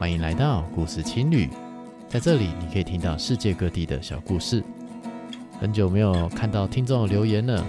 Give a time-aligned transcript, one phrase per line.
[0.00, 1.46] 欢迎来到故事青旅，
[2.08, 4.64] 在这里你可以听到世界各地的小故事。
[5.60, 7.62] 很久没有看到听众留言了，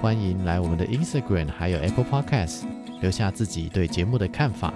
[0.00, 2.62] 欢迎来我们的 Instagram 还有 Apple Podcast
[3.00, 4.72] 留下自己对节目的看法。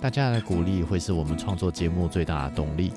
[0.00, 2.92] 大家的鼓励会是我们创作节目最大的动力。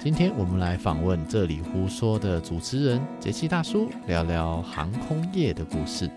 [0.00, 6.08] 今天我们来访问这里胡说的主持人杰西大叔，聊聊航空业的故事。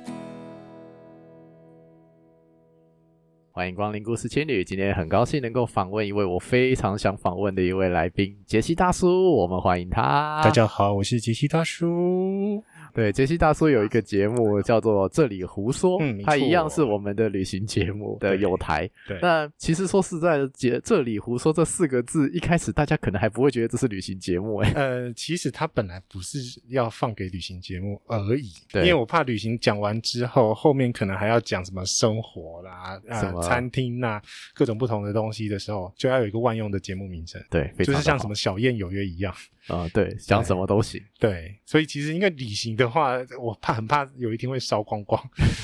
[3.58, 10.40] 欢迎光临故事青旅，今天很高兴能够访问一位我非常想访问的一位来宾，杰西大叔，我们欢迎他。
[10.44, 12.64] 大家好，我是杰西大叔。
[12.98, 18.90] 对，杰西大叔有一个节目叫做《这里胡说》，嗯，它一样是我们的旅行节目的有台。
[19.08, 34.20] 对，那其实说实在的，杰这里胡说这四个字，一开始大家可能还不会觉得这是旅行节目，哎， 呃，其实它本来不是要放给旅行节目而已，对，因为我怕旅行讲完之后，后面可能还要讲什么生活啦，什么餐厅呐，
[34.56, 39.32] 各种不同的东西的时候，就要有一个万用的节目名称，对，就是像什么小燕有约一样。
[39.68, 41.02] 啊、呃，对，讲什么都行。
[41.20, 45.22] 对，所以其实因为旅行的话，我怕很怕有一天会烧光光。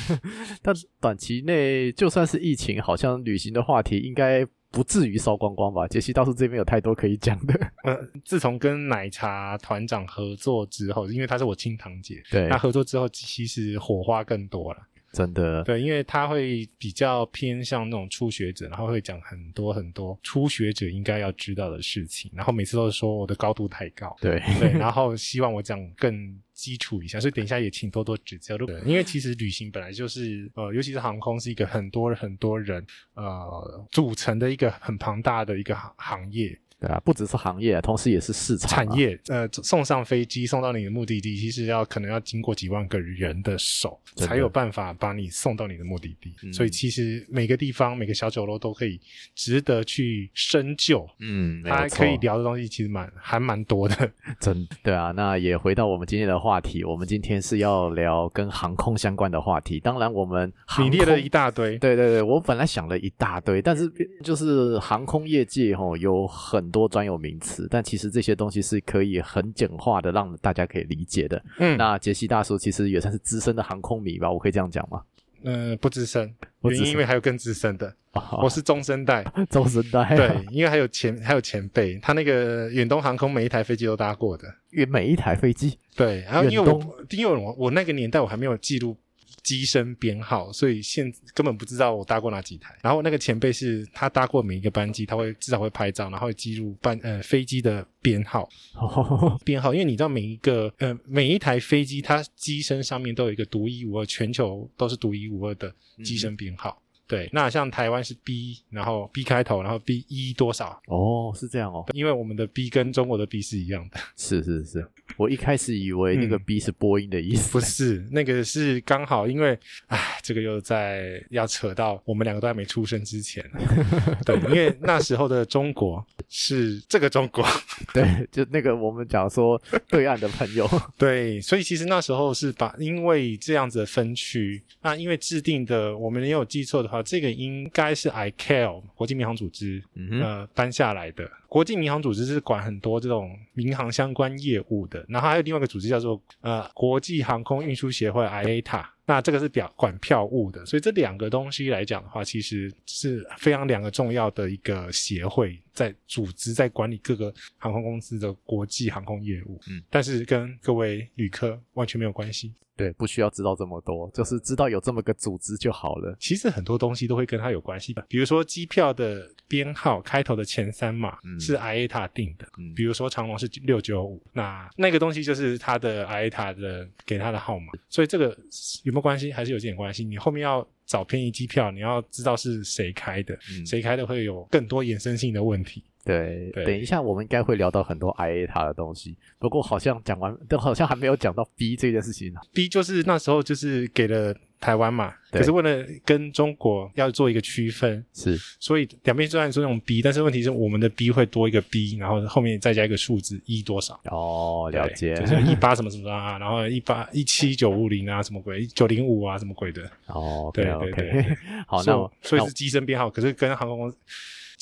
[0.61, 5.87] 但短期内就算是疫情，好像旅行的话题应该不至于烧光光吧？
[5.87, 7.53] 杰西倒是这边有太多可以讲的。
[7.83, 14.79] 呃，自从跟奶茶团长合作之后，因为他是我亲堂姐，对，那合作之后其实火花更多了。
[15.13, 28.57] 真的，对，因为他会比较偏向那种初学者，然后会讲很多很多初学者应该要知道的事情，然后每次都是说我的高度太高，对对，然后希望我讲更基础一下，所以等一下也请多多指教。
[28.57, 32.83] 对，因为其实旅行本来就是呃，尤其是航空是一个很多很多人
[33.13, 36.59] 呃组成的一个很庞大的一个行行业。
[36.83, 39.17] 对啊，不只是行业，同时也是市场、啊、产业。
[39.29, 46.33] 呃，送上飞机送到你的目的地，其实要可能要经过几万个人的手，才有办法把你送到你的目的地。
[46.43, 48.99] 嗯、所以其实每个地方每个小酒楼都可以
[49.33, 51.07] 值得去深究。
[51.19, 54.11] 嗯，他可以聊的东西其实蛮还蛮多的。
[54.41, 59.79] 真对啊，那也回到我们今天的话题，我们今天是要聊跟航空相关的话题。
[59.79, 61.77] 当然，我们你列了一大堆。
[61.77, 63.89] 对对对，我本来想了一大堆，但是
[64.21, 66.72] 就是航空业界哦有很。
[66.73, 71.41] 多专有名词，但其实这些东西是可以很简化的，让大家可以理解的。
[71.59, 74.31] 嗯，那杰西大叔其实也算是资深的航空迷吧？
[74.31, 75.03] 我可以这样讲吗？
[75.43, 80.15] 嗯，不资深，原因因为还有更资深的，哦、我是中生代， 中生代。
[80.15, 85.77] 对，因为还有前还有前辈，他那个远东航空每一台飞机都搭过的，远每一台飞机。
[85.95, 88.97] 对，然后因为我因为我我那个年代我还没有记录。
[89.43, 92.75] 机身编号，所以现根本不知道我搭过哪几台。
[92.81, 98.49] 然后那个前辈是他搭过每一个班机，他会至少会拍照，然后会记录班呃飞机的编号。
[99.45, 105.73] 编号，因为你知道每一个呃每一台飞机，它机身上面都有一个独一无二，全球都是独一无二的
[106.03, 106.75] 机身编号。
[106.79, 110.81] 嗯对，那像台湾是 B，然后 B 开头，然后 B 一多少？
[110.87, 111.85] 哦，是这样哦。
[111.93, 113.99] 因为我们的 B 跟中国的 B 是一样的。
[114.15, 114.87] 是是是，
[115.17, 117.49] 我一开始以为那个 B 是波音的意思。
[117.49, 123.43] 嗯、不是，那个是刚好，因为，哎，这个又在要扯到我们两个都还没出生之前。
[124.25, 127.45] 对，因为那时候的中国是这个中国。
[127.93, 130.67] 对，就那个我们讲说对岸的朋友。
[130.97, 137.03] 对，所以其实那时候是把因为这样子的分区，那因为制定的，我们也有记错的话。
[137.03, 141.29] 这个应该是 ICAO 国际民航组织，嗯哼，呃，颁下来的。
[141.47, 148.85] 国际民航组织是管很多这种民航相关业务的，然后还有另外一个组织叫做呃国际航空运输协会 IATA。
[149.05, 159.59] 那这个是表管票务的，所以这两个东西来讲的话，其实是非常两个重要的一个协会，在组织在管理各个航空公司的国际航空业务。
[159.67, 162.53] 嗯，但是跟各位旅客完全没有关系。
[162.75, 166.15] 对，不需要知道这么多，就是知道有这么个组织就好了。
[166.19, 178.35] 其实很多东西都会跟它有关系吧，比如说机票的编号开头的前三码是 IATA 定的，嗯，比如说长龙是六九五，那那个东西就是它的 IATA 的给它的号码，所以这个
[178.83, 179.31] 有没有关系？
[179.31, 180.03] 还是有点关系。
[180.03, 185.83] 你后面要找便宜机票，你要知道是谁开的，嗯，谁开的会有更多衍生性的问题。
[186.05, 192.33] 对，对，等一下我们应该会聊到很多 IATA 的东西，不过好像讲完，都好像还没有讲到 B 这件事情。
[192.53, 203.99] B 就是那时候就是给了台湾嘛，可是为了跟中国要做一个区分，是，所以两边虽然说那种 B，但是问题是我们的 B 会多一个 B，然后后面再加一个数字一多少？
[204.05, 209.89] 哦，了解，就是一八什么什么啊，然后一八一七九五零啊，什么鬼九零五啊，什么鬼的？
[210.07, 213.97] 哦，对对对， 好，那所以是机身编号，可是跟航空公司。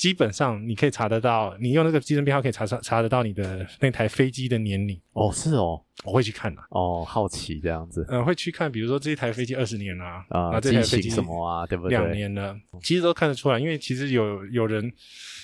[0.02, 5.00] 基本上你可以查得到，你用那个机身编号可以查查查得到你的那台飞机的年龄。
[5.12, 6.60] 哦，是哦，我会去看的。
[6.70, 8.04] 哦，好奇这样子。
[8.08, 11.96] 嗯，会去看，比如说这一台飞机二十年了啊，啊，这台飞机什么啊，对不对？
[11.96, 12.52] 两年了，
[12.82, 14.92] 其实都看得出来，因为其实有有人。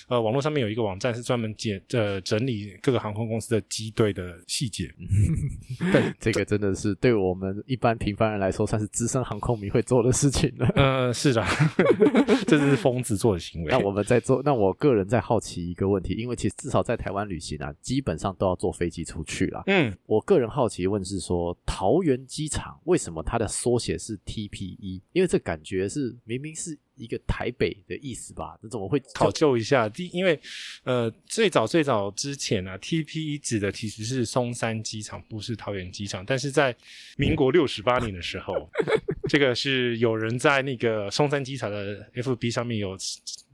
[0.09, 4.91] 呃，网络上面有一个网站是专门解呃整理各个航空公司的机队的细节。
[5.91, 10.67] 对，这个真的是对我们一般平凡人来说，算是资深航空迷会做的事情了。
[10.75, 11.45] 呃，是的，
[12.47, 13.71] 这是疯子做的行为。
[13.71, 19.63] 那我们在做，那我个人在好奇一个问题，因为其实至少在台湾旅行啊，基本上都要坐飞机出去啦。
[19.67, 25.01] 嗯，我个人好奇问是说，桃园机场为什么它的缩写是 TPE？
[25.13, 26.77] 因为这感觉是明明是。
[26.99, 28.57] 一个台北的意思吧？
[28.61, 29.87] 这怎么会考究一下？
[29.89, 30.39] 第，因为
[30.83, 36.25] 呃，最早最早之前啊，TPE 指的其实是松山机场，不是桃园机场。
[36.25, 36.75] 但是在
[37.17, 38.69] 民国六十八年的时候，
[39.29, 42.97] 这个是有人在那个松山机场的 FB 上面有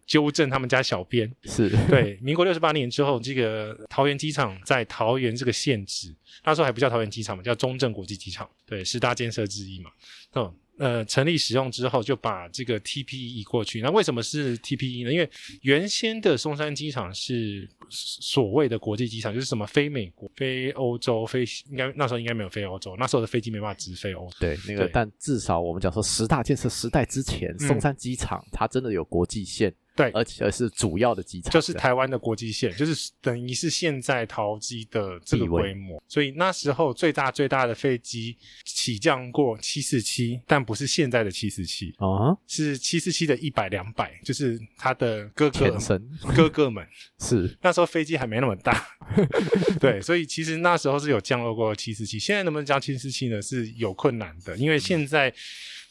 [0.06, 2.18] 纠正他们家小编，是对。
[2.22, 9.92] 民国六十八年之后，这个桃园机场在桃园这个县址，那时候还不叫桃园机场嘛，叫中正国际机场，对，十大建设之一嘛，
[10.36, 10.54] 嗯。
[10.78, 13.82] 呃，成立使用之后，就把这个 TPE 移过去。
[13.82, 15.14] 那为什么是 TPE 呢？
[15.14, 15.30] 因为
[15.62, 24.36] 原先的松山机场是所谓的国际机场，就是什么飞美国、飞欧洲、飞应该那时候应该没有飞欧洲，那时候的飞机没办法直飞欧洲。
[24.40, 29.74] 对，那个但至少我们讲说十大建设时代之前，松山机场它真的有国际线。
[29.96, 36.04] 对，而且是主要的机场，就是台湾的国际线，就是等于是现在桃机的这个规模。
[36.08, 45.80] 所以那时候最大最大的飞机起降过七四七，但不是现在的七四七啊，是七四七的一百两百，就是它的哥哥
[46.36, 46.86] 哥哥们。
[47.18, 48.86] 是那时候飞机还没那么大，
[49.80, 52.20] 对，所以其实那时候是有降落过七四七。
[52.20, 53.42] 现在能不能降七四七呢？
[53.42, 55.30] 是有困难的，因为现在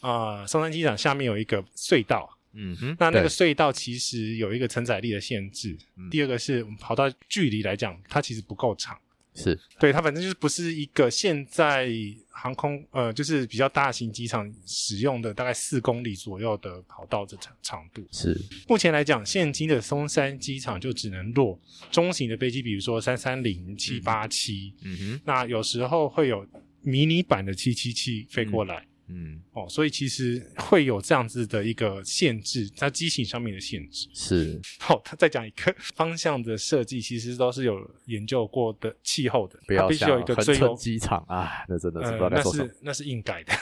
[0.00, 2.28] 啊、呃，松山机场下面有一个隧道。
[2.54, 5.76] 嗯哼，那那个隧道其实有一个承载力的限制。
[6.10, 8.96] 第二个是我们跑道距离来讲，它其实不够长。
[9.36, 11.90] 是，对，它反正就是不是一个现在
[12.30, 18.06] 航空呃，就是比较大型机场使用的大概四公里左右的跑道的长长度。
[18.12, 21.60] 是，目前来讲，现今的松山机场就只能落
[21.90, 24.72] 中型的飞机，比如说三三零、七八七。
[24.84, 26.46] 嗯哼，那有时候会有
[26.82, 28.76] 迷你版的七七七飞过来。
[28.76, 34.60] 嗯嗯，哦，所以其实会有这样子的一个限制，它机型上面的限制是。
[34.78, 43.52] 好、哦，他再讲一个 方向的设计，其实都是有研究过的气候的，不要必须有一个最优机场啊，那真的是不知道在说什么、呃、那是那是硬改的，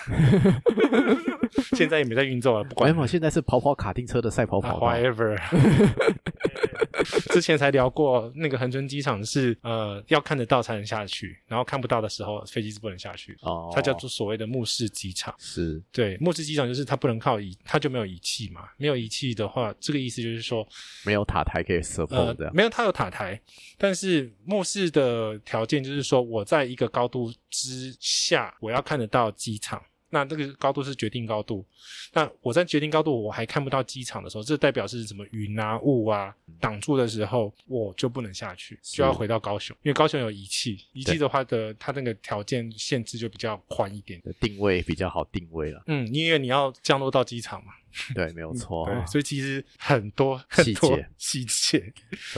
[1.77, 2.95] 现在也没在运作了，不管。
[2.95, 4.87] 没有，现在是跑跑卡丁车的赛跑跑道。
[4.87, 5.37] Uh, whatever
[7.33, 13.37] 之前才聊过，那个恒春机场是呃要看得到才能下去，然后看不到的时候飞机是不能下去。
[13.43, 15.35] 哦，它叫做所谓的目视机场。
[15.39, 18.69] 是对，目视机场就是它不能靠仪，它就没有仪器嘛。
[18.77, 20.67] 没有仪器的话，这个意思就是说
[21.05, 22.53] 没有塔台可以 support 的、呃。
[22.53, 23.41] 没有，它有塔台，
[23.79, 29.83] 但是目视的条件就是说我在一个高度之下，我要看得到机场。
[30.13, 31.65] 那这个高度是决定高度，
[32.13, 45.83] 那我在决定高度我还看不到机场的时候，这代表是什么云啊雾啊挡住的时候，我就不能下去，就要回到高雄，因为高雄有仪器，仪器的话的它那个条件限制就比较宽一点，定位比较好定位了。
[45.87, 47.73] 嗯，因为你要降落到机场嘛。
[48.15, 48.87] 对，没有错。
[48.87, 51.93] 对，所以其实很多很多细节，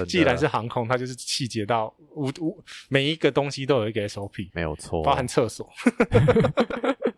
[0.08, 5.68] 既然是航空，它就是细节到无无每一个东西都有一个 SOP，没有错，包含厕所。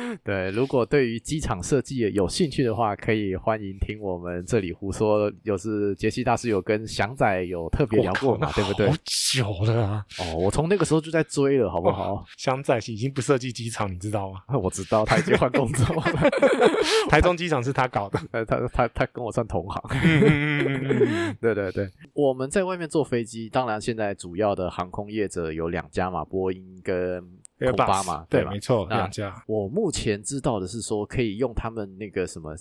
[0.24, 5.30] 对，如果对于机场设计有兴趣的话，可以欢迎听我们这里胡说。
[5.44, 8.88] 就是杰西大师有跟翔仔有特别聊过嘛，对不对？
[8.88, 8.96] 好
[9.32, 10.04] 久了啊！
[10.18, 12.14] 哦，我从那个时候就在追了，好不好？
[12.14, 14.40] 哦、翔仔已经不设计机场，你知道吗？
[14.60, 16.02] 我知道，他已经换工作了。
[17.08, 19.82] 台中机场是他搞的，他他他，他跟我算同行。
[21.40, 27.22] 对对对，我们在外面坐飞机，当然现在主要的航空业者有两家嘛，波音跟。
[27.60, 28.50] 空巴嘛，对，对吧？
[28.50, 29.42] 没错，两家。
[29.46, 32.54] 我目前知道的是说，可以用他们那个什么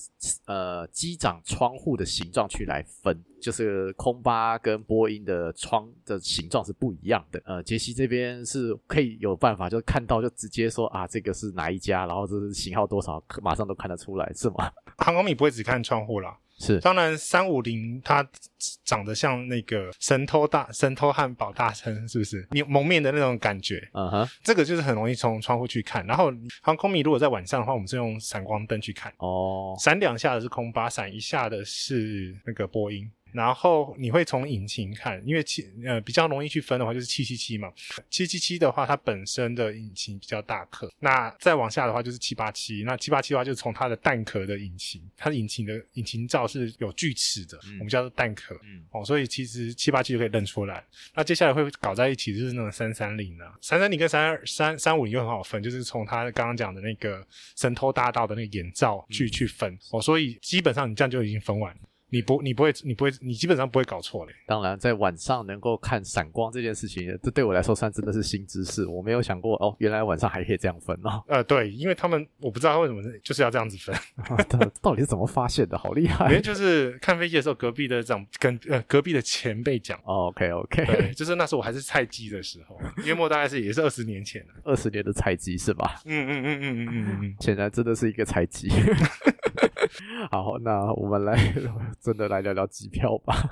[0.46, 7.42] 呃机长窗户的形状去来分，就是空巴跟波音的窗的形状是不一样的。
[7.46, 14.72] 呃，杰西这边是可以有办法，就看到就直接说啊，这个是哪一家，然后这是型号多少，马上都看得出来，是吗？
[14.98, 16.38] 航空迷不会只看窗户啦。
[16.60, 18.28] 是，当然，三五零它
[18.84, 22.46] 长得像那个神偷大神偷汉堡大餐，是不是？
[22.52, 26.06] 你蒙面的那种感觉，嗯哼，这个就是很容易从窗户去看。
[26.06, 33.10] 然后航空迷如果在晚上的话，我们是用闪光灯去看，哦，闪两下的是空巴，闪一下的是那个波音。
[33.32, 37.72] 然后你会从引擎看，因为七呃比较容易去分的话就是七七七嘛，
[38.10, 50.84] 七七七的话它本身的引擎比较大颗，那再往下的话就是七八七，那七八七的话就是从它的弹壳的引擎，它的引擎的引擎罩是有锯齿的，嗯、我们叫做弹壳，嗯、哦，所以其实七八七就可以认出来。
[51.14, 61.82] 那接下来会搞在一起就是那种三三零啊，三三零跟三二三三五零又很好分，就是从它刚刚讲的那个神偷大盗的那个眼罩去、嗯、去分，哦，所以基本上你这样就已经分完了。
[62.10, 64.34] 你不，你不会，你不会，你基本上不会搞错嘞。
[64.46, 68.86] 当然，在晚上能够看闪光这件事情，这对我来说算真的是新知识。
[68.86, 71.24] 我没有想过哦，原来晚上还可以这样分哦。
[71.30, 73.96] 呃，对，因为他们我不知道他为什么就是要这样子分，
[74.82, 75.78] 到底是怎么发现的？
[75.78, 76.26] 好厉害！
[76.30, 79.98] 因为就是看飞机的时候，隔壁的长跟呃隔壁的前辈讲。
[80.04, 86.02] 哦，OK OK，对，就是那时候我还是菜鸡的时候，约莫大概是也是二十年前了， 二十年的菜鸡是吧？
[86.06, 88.70] 嗯嗯嗯嗯嗯嗯嗯，显然真的是一个菜鸡。
[90.30, 91.36] 好，那我们来
[92.02, 93.50] 真的来聊聊机票吧。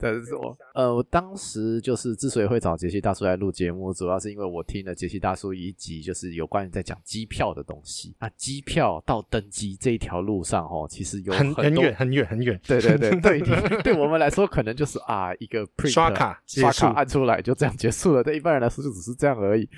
[0.00, 8.14] 但是说，呃，我当时就是之所以会找杰西大叔来录节目，主要是因为我听了杰西大叔一集，就是有关于在讲机票的东西。
[8.20, 12.60] 那机票到登机这一条路上，哦，其实有很很远很远很远。
[12.66, 18.22] 对对对对， 对，对我们来说可能就是啊一个 print, 刷卡刷卡按出来就这样结束了。
[18.22, 19.68] 对一般人来说就只是这样而已。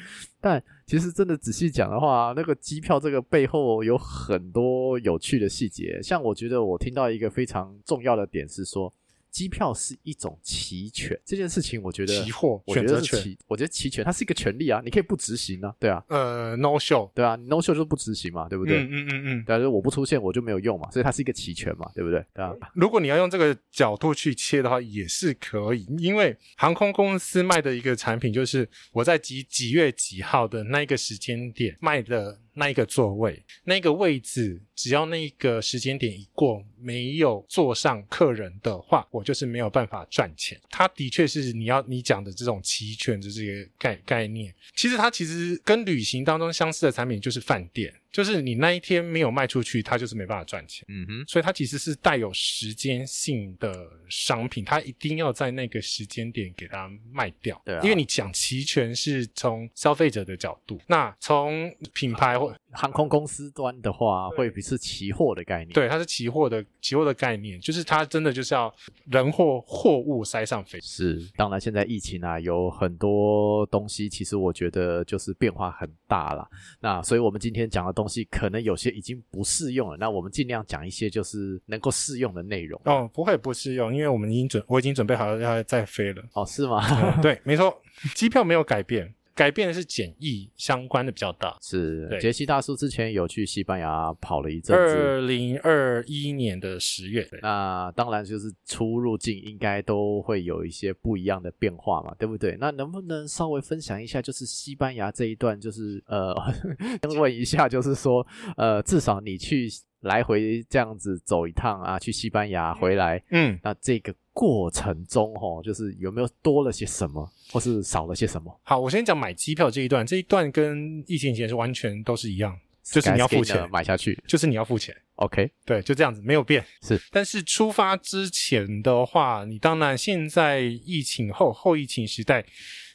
[0.41, 6.01] 但其实真的仔细讲的话，那个机票这个背后有很多有趣的细节。
[6.03, 8.93] 像我觉得我听到一个非常重要的点是说。
[9.31, 18.79] 机票是一种期权，这件事情我觉得期货我觉得是期，我觉得期权它是一个权利啊，你可以不执行啊，对啊，呃，no show，对啊，no show 就是不执行嘛，对不对？
[18.79, 22.25] 嗯嗯嗯嗯，但是我不出现我就没有用嘛，所以它是一个期权嘛，对不对？
[22.35, 32.41] 对啊，如果你要用这个角度去切的话，也是可以，因为航空公司卖的一个产品就是我在几几月几号的那个时间点卖的。
[32.55, 40.61] 那一个座位，那个位置，只要那个时间点一过，没有坐上客人的话，我就是没有办法赚钱。
[40.71, 44.55] 它的确是你要你讲的这种期权的这个概概念。
[44.75, 47.95] 其实它其实跟旅行当中相似的产品就是饭店。
[48.13, 50.85] 就是你那一天没有卖出去，它就是没办法赚钱。
[50.89, 57.61] 嗯哼，所以它其实是带有时间性的商品，它一定要在那个时间点给它卖掉。
[57.65, 65.73] 对啊，因为你讲期权是从消费者的角度，那从品牌或航空公司端的话，会比是期货的概念。
[65.73, 68.75] 对，它是期货的期货的概念，就是它真的就是要
[69.11, 70.81] 人货货物塞上飞。
[70.81, 76.49] 是，当然现在疫情啊，有很多东西，其实我觉得就是变化很大了。
[76.81, 77.91] 那所以我们今天讲的。
[78.01, 82.81] 东西可能有些已经不适用了，那我们尽量讲一些就是能够适用的内容。
[82.87, 86.23] 哦，不会不适用，因为我们已经准，我已经准备好要再飞了。
[86.33, 86.83] 哦，是吗？
[86.89, 87.79] 嗯、对，没错，
[88.15, 89.13] 机票没有改变。
[89.41, 97.27] 改变的是检疫相关的比较大，是杰西大叔之前有去西班牙跑了一阵子，二零二一年的十月。
[97.41, 102.55] 那当然就是出入境应该都会有一些不一样的变化嘛，对不对？
[102.61, 106.35] 那能不能稍微分享一下，就是西班牙这一段，就是呃，
[107.09, 108.27] 先问一下，就是说
[108.59, 109.71] 呃，至少你去
[110.01, 114.15] 来回这样子走一趟啊，去西班牙回来，嗯，那这个。
[114.33, 118.61] 过程中，齁，就是有没有多了些什么，或是少了些什么？
[118.63, 124.95] 好，我先讲买机票这一段，这一段跟疫情前是完全都是一样，就是你要付钱买下去，就是你要付钱。
[125.17, 126.65] OK，对，就这样子，没有变。
[126.83, 132.45] 是，但是出发之前的话，你当然现在疫情后后疫情时代，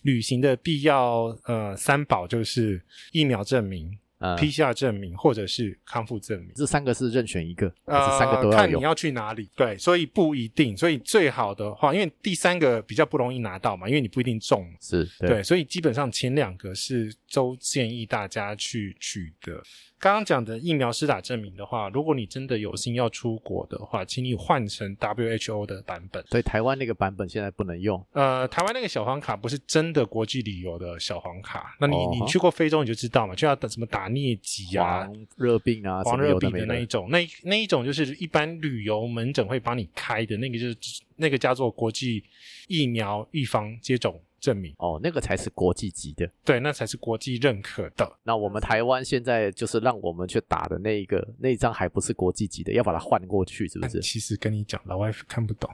[0.02, 3.96] 旅行的必要呃三宝就是疫苗证明。
[4.20, 9.50] PCR 证明或者是康复证明，这三个是任选一个，呃，三个都要看你要去哪里。
[9.56, 10.76] 对，所以不一定。
[10.76, 14.66] 所以最好的话，因为第三个比较不容易拿到嘛，因为你不一定中。
[14.82, 19.62] 是对，对，所以基本上前两个是都建议大家去取得。
[20.06, 26.24] 刚刚讲的疫苗施打证明的话，如果你真的有心要出国的话，请你换成 WHO 的版本。
[26.30, 28.06] 对，台湾那个版本现在不能用。
[28.12, 31.76] 呃，台湾那个小黄卡不是真的国际旅游的小黄卡。
[31.80, 42.24] 那你、哦、你去过非洲你就知道嘛，就要等什么打疟疾啊、热病啊、黄热病的那一种，那那一种就是一般旅游门诊会帮你开的那个，就是那个叫做国际
[42.68, 44.22] 疫苗预防接种。
[44.46, 48.08] 证明哦，那个才是国际级的，对，那才是国际认可的。
[48.22, 54.00] 那我们台湾现在就是让我们去打的那一个那一张还不是国际级的，要把它换过去，是不是？
[54.02, 55.68] 其实跟你讲，老外看不懂，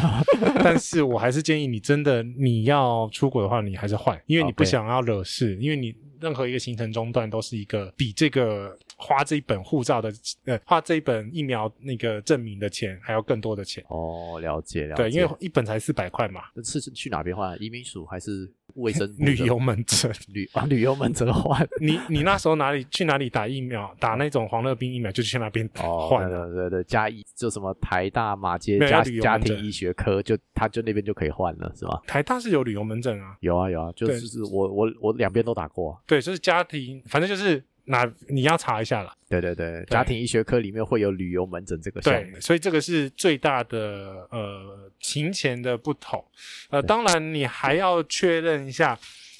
[0.64, 8.74] 但是我还是建议你，真的你要出国的话，你还是换，因为你不想要惹事.因为你任何一个行程中断都是一个比这个。
[8.96, 10.12] 花这一本护照的，
[10.46, 15.02] 呃，花这一本疫苗那个证明的钱还要更多的钱哦，了解了解。
[15.02, 16.42] 对，因为一本才四百块嘛。
[16.64, 17.56] 是去哪边换？
[17.62, 18.50] 移民署还是？
[18.74, 21.66] 卫生部旅游门诊 旅啊旅游门诊换。
[21.80, 23.90] 你你那时候哪里去哪里打疫苗？
[23.98, 26.28] 打那种黄热病疫苗就去那边换。
[26.28, 32.02] 对对对，加一就什么台大马街家家庭医学科，就他就那边就可以换了，是吧？
[32.06, 35.98] 台大是有旅游门诊啊，有啊有啊，就是我我我两边都打过啊。
[36.06, 37.64] 对，就是家庭，反正就是。
[37.86, 39.12] 那你要查一下了。
[39.28, 42.32] 对对对，家庭医学科里面会有旅游门诊这个项目。
[42.32, 46.24] 对，所以这个是最大的呃行前的不同。
[46.70, 48.98] 呃，当然你还要确认一下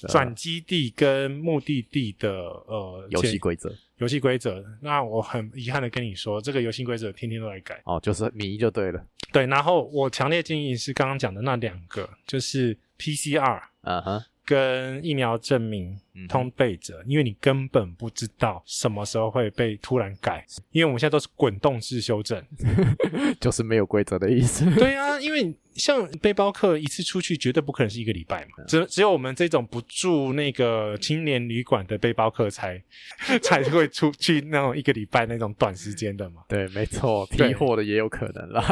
[0.09, 3.73] 转基地跟目的地的呃游戏规则。
[3.99, 7.81] 游戏规则，那我很遗憾的跟你说，这个游戏规则天天都在改。
[7.85, 9.03] 哦，就是迷就对了。
[9.33, 13.61] 对，然后我强烈建议是刚刚讲的那两个，就是 PCR。
[13.83, 14.25] 嗯哼。
[14.45, 22.42] 跟疫苗证明通备着，因为你根本不知道什么时候会被突然改，因为我们现在都是滚动式修正，
[23.40, 24.64] 就是没有规则的意思。
[24.76, 32.82] 对啊，因为像背包客一次出去绝对不可能是一个礼拜嘛，只只有我们这种不住那个青年旅馆的背包客才
[33.42, 36.42] 才会出去那种一个礼拜那种短时间的嘛。
[36.49, 38.62] 对，没错，批货的也有可能啦。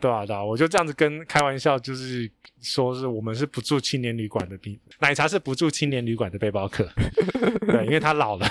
[0.00, 2.30] 对啊，对啊，我就这样子跟开玩笑，就是。
[2.62, 4.58] 说是我们是不住青年旅馆的，
[4.98, 6.85] 奶茶是不住青年旅馆的背包客，
[7.66, 8.46] 对，因为他老了。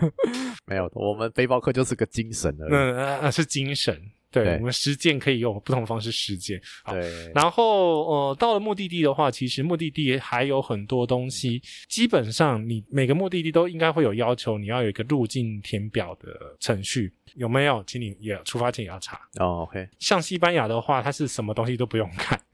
[0.66, 2.72] 没有，我们背包客就是个精神而已。
[2.72, 4.00] 嗯、呃，是精神。
[4.44, 6.60] 对，我们实践可以用不同方式实践。
[6.90, 11.62] 对，然后呃，到了目的地的话，其实目的地还有很多东西。
[11.88, 17.82] 基本上，你每个目的地都应该会有要求，你要有一个入境填表的程序，有没有？
[17.86, 19.20] 请你也出发前也要查。
[19.38, 19.88] 哦，OK。
[19.98, 22.40] 像西班牙的话，它是什么东西都不用看，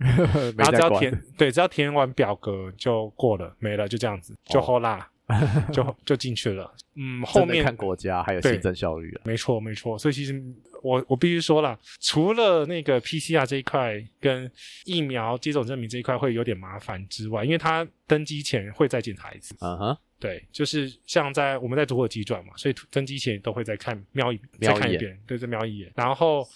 [0.57, 5.09] 然后只要填，对，只要填完表格就过了，没了，就这样子，就好啦。
[5.73, 10.43] 就 就进去了，嗯，后面看国家还有行政效率啊，没错没错，所以其实
[10.83, 14.51] 我我必须说了，除了那个 PCR 这一块跟
[14.85, 26.47] 疫苗接种证明这一块会有点麻烦之外，因为他登机前会再检查一次，嗯哼，对，就是像在我们在土耳其转嘛，所以登机前都会再看瞄一再看一遍，对，再瞄一眼，然后。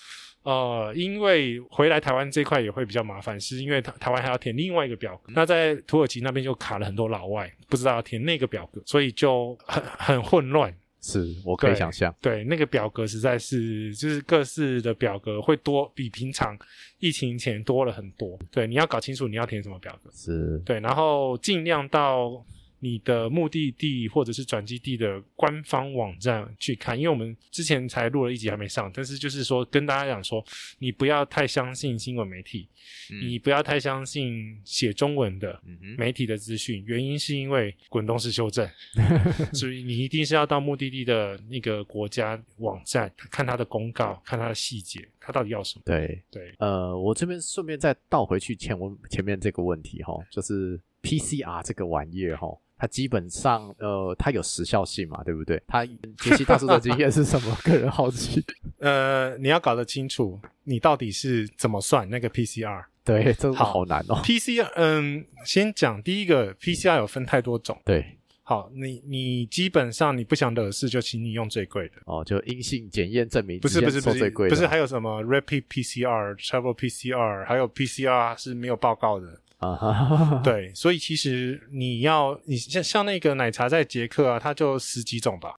[0.46, 10.72] 呃，因为回来台湾这块也会比较麻烦，是因为台台湾还要填另外一个表格，那在土耳其那边就卡了很多老外，不知道要填那个表格，所以就很很混乱。
[11.02, 16.56] 是我可以想象，对，那个表格实在是就是各式的表格会多，比平常
[17.00, 18.38] 疫情前多了很多。
[18.52, 20.10] 对，你要搞清楚你要填什么表格。
[20.12, 22.44] 是，对，然后尽量到。
[22.80, 30.44] 你的目的地或者是转机地的官方网站去看，因为我们之前才录了一集还没上，但是就是说跟大家讲说，
[30.78, 32.68] 你不要太相信新闻媒体，
[33.10, 35.60] 嗯、你不要太相信写中文的
[35.96, 38.68] 媒体的资讯，嗯、原因是因为滚动式修正，
[39.52, 45.82] 所以你一定是要到目的地的那个国家网站看它的公告，看它的细节，它到底要什么？
[45.84, 46.22] 对。
[46.30, 52.48] 对，呃，我这边顺便再倒回去前文前面这个问题哈，就是 PCR 这个玩意儿哈。
[52.78, 55.62] 它基本上，呃，它有时效性嘛，对不对？
[55.66, 55.82] 它
[56.20, 57.56] 杰西大叔的经验是什么？
[57.64, 58.44] 个人好奇。
[58.80, 62.84] 呃，你要搞得清楚，你到底是怎么算那个 PCR？
[63.02, 64.20] 对，真的好难哦。
[64.22, 67.80] PCR，嗯，先讲第一个 PCR 有分太多种。
[67.82, 68.04] 对，
[68.42, 71.94] 好，你你基本上你不想惹事，就请你用最贵的。
[72.04, 73.58] 哦，就阴性检验证明。
[73.60, 79.40] 不是不是不是，不是还有什么 Rapid PCR、Travel PCR，还有 PCR 是没有报告的。
[79.58, 85.54] 啊哈，对，所以其实你要你像像那个奶茶在捷克啊，它就十几种吧，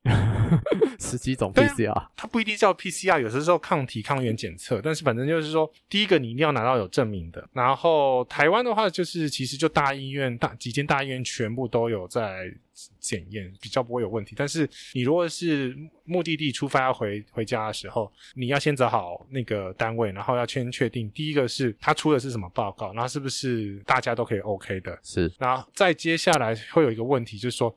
[1.01, 7.45] 十几种 PCR，啊，它不一定叫 PCR，有的时候抗体抗原检测，但是反正就是说，第一个你一定要拿到有证明的。
[7.53, 12.53] 然后台湾的话，就是其实就大医院大几间大医院全部都有在。
[12.99, 27.75] 检验比较不会有问题，但是你如果是目的地出发要回回家的时候，你要先找好那个单位，然后要先确定第一个是他出的是什么报告，然后是不是大家都可以 OK 的，是，然后再接下来会有一个问题，就是说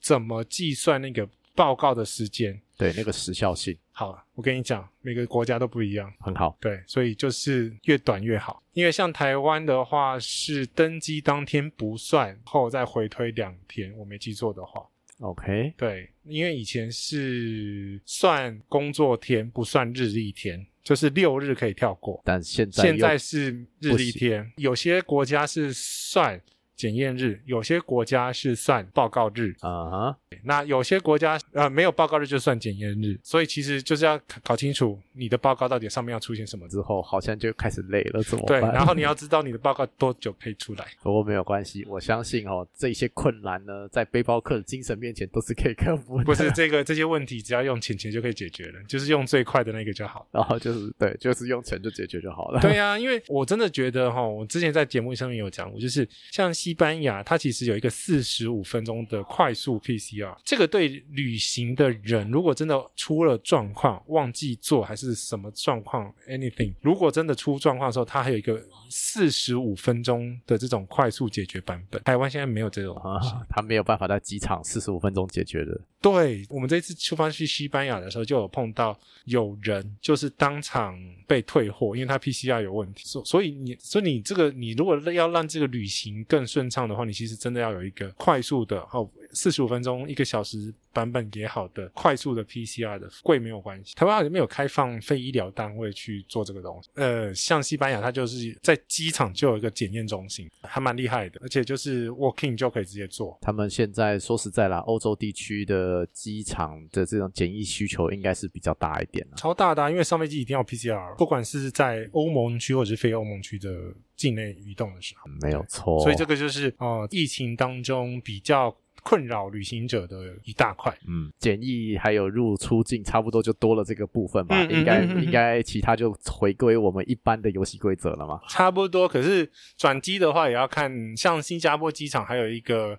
[0.00, 2.60] 怎么计算那个报告的时间。
[2.76, 3.76] 对，那个时效性。
[3.98, 6.08] 好，我跟你讲，每个国家都不一样。
[6.20, 6.56] 很好。
[6.60, 8.62] 对，所以就是越短越好。
[8.72, 14.86] 因为像台湾的话，是登机当天不算，后再回推两天，我没记错的话。
[15.18, 15.74] OK。
[15.76, 22.22] 对，因为以前是算工作天，不算日历天，就是六日可以跳过。
[22.24, 26.40] 但现在现在是日历天，有些国家是算。
[26.78, 30.38] 检验日，有些国家是算报告日啊哈，uh huh.
[30.44, 38.60] 那有些国家呃没有报告日就算检验日，所以其实就是要搞清楚你的报告到底上面要出现什么之后，好像就开始累了，怎么办？
[38.60, 40.86] 对，然后你要 知道你的报告多久可以出来。
[41.02, 46.24] 不过没有关系，我相信哦，这些困难呢，在背包客的精神面前都是可以克服的。
[46.24, 50.28] 不是 这个这些问题，只要用钱钱就可以解决了，就是用最快的那个就好。
[50.30, 52.60] 然后就是对，就是用钱就解决就好了。
[52.60, 56.67] 对呀、 啊，因为我真的觉得哈，我之前在节目上面有讲过，就是像西。
[56.68, 72.02] 西班牙，它其实有一个四十五分钟的快速 PCR，这个对旅行的人，如果真的出了状况，忘记做还是什么状况，anything，如果真的出状况的时候，它还有一个四十五分钟的这种快速解决版本。
[72.02, 75.80] 台湾现在没有这种东西，他没有办法在机场四十五分钟解决的。
[76.00, 83.04] 对，我们这次出发去西班牙的时候，就有碰到有人就是当场被退货，因为他 PCR 有问题。
[83.04, 89.08] 所所以你，所以你这个你如果要让这个旅行更顺顺畅的话，你其实真的要有一个快速的哦。
[89.32, 93.94] 四十五分钟、一个小时版本也好的快速的 PCR 的贵没有关系。
[93.94, 96.88] 台湾好像没有开放非医疗单位去做这个东西。
[96.94, 103.38] 呃，像西班牙，它就是在机场就有一个检验中心，还蛮厉害的，而且就是 walking 就可以直接做。
[103.40, 109.36] 他们现在说实在啦，欧洲地区的机场的这种检疫需求应该是比较大一点啦。
[109.36, 113.70] 超大的啊，因为上飞机一定要 PCR，不管是在欧盟区或者是非欧盟区的
[114.16, 116.00] 境内移动的时候，没有错。
[116.00, 118.74] 所以这个就是呃，疫情当中比较。
[119.08, 124.54] 困扰旅行者的一大块，嗯，检疫还有入出境，差不多就多了这个部分吧。
[124.54, 128.38] 嗯、应该、嗯、应该其他就回归我们一般的游戏规则了嘛。
[128.50, 132.98] 差不多，可是转机的话也要看，像新加坡机场还有一个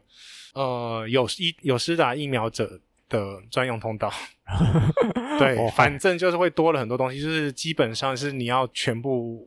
[0.55, 4.11] 呃有一有施打疫苗者的专用通道。
[5.37, 9.45] 对，哦、反正就是会多了很多东西，就是基本上是你要全部。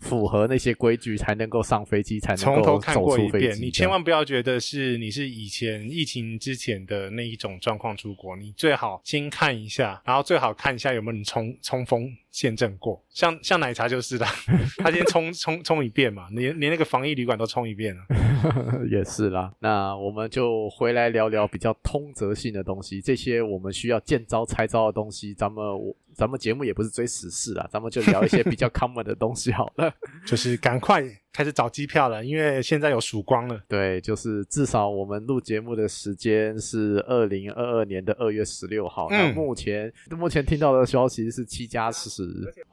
[0.00, 3.56] 符合那些规矩才能够上飞机，才能够从头看过一遍。
[3.60, 13.02] 你千万不要觉得是你是以前疫情之前的那一种状况出国，你最好先看一下，然后最好看一下有没有人冲冲锋陷阵过。
[13.08, 14.26] 像像奶茶就是的，
[14.76, 18.02] 他先冲冲冲一遍嘛，连连那个防疫旅馆都冲一遍了。
[18.90, 25.96] 也是啦，那我们就回来聊聊比较通则性的东西，这些我们需要见招拆招的东西，咱们我。
[26.16, 29.92] 咱们节目也不是追时事啊，咱们就聊一些比较 common 的东西好了。
[30.24, 31.04] 就是赶快
[31.36, 33.60] 开始找机票了，因为现在有曙光了。
[33.68, 39.08] 对，就是至少我们录节目的时间是二零二二年的二月十六号。
[39.10, 42.22] 嗯，那目前目前听到的消息是七加十。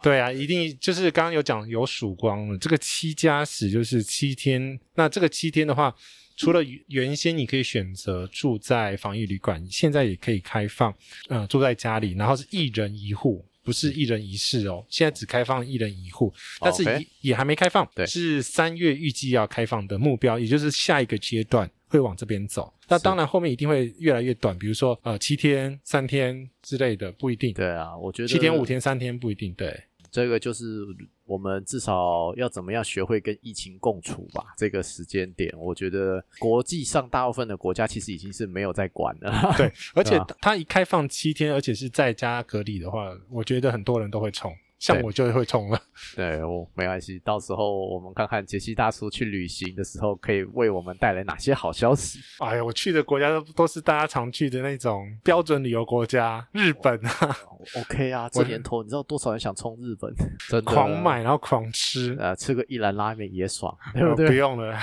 [0.01, 2.57] 对啊，一定就是刚刚有讲有曙光了。
[2.57, 4.79] 这个七加十就是七天。
[4.95, 5.93] 那这个七天的话。
[6.35, 10.91] 除了原先你可以选择住在防疫旅馆，现在也可以开放，
[11.29, 14.85] 呃，住在家里，然后是一人一户，不是一人一室哦。
[14.89, 17.07] 现在只开放一人一户，但是也、okay.
[17.21, 22.73] 也还没开放，对，是三月预计要开放的目标，也就是下一个阶段会往这边走。
[22.87, 27.53] 那当然后面一定会越来越短，比如说呃七天、三天之类的，不一定。
[27.53, 29.53] 对啊，我觉得七天、五天、三天不一定。
[29.53, 29.83] 对。
[30.11, 30.85] 这个就是
[31.25, 34.53] 我们至少要怎么样学会跟疫情共处吧。
[34.57, 39.53] 这个时间点，我觉得国际上大部分的国家其实已经是没有在管了。
[39.57, 44.53] 对，而且 它一开放七天，而且是在家隔离的话，我觉得很多人都会冲。
[44.83, 45.79] 像我就会冲了，
[46.13, 47.17] 对，我没关系。
[47.19, 52.19] 到时候我们看看杰西大叔去旅行的时候，可以为我们带来哪些好消息。
[52.39, 57.37] 哎呀，我去的国家都都是大家常去的那种标准旅游国家，日本啊。
[57.77, 60.13] OK 啊， 这年头你知道多少人想冲日本？
[60.49, 64.27] 真的狂买然后狂吃，呃，吃个一兰拉面也爽， 对不对？
[64.27, 64.77] 不用了。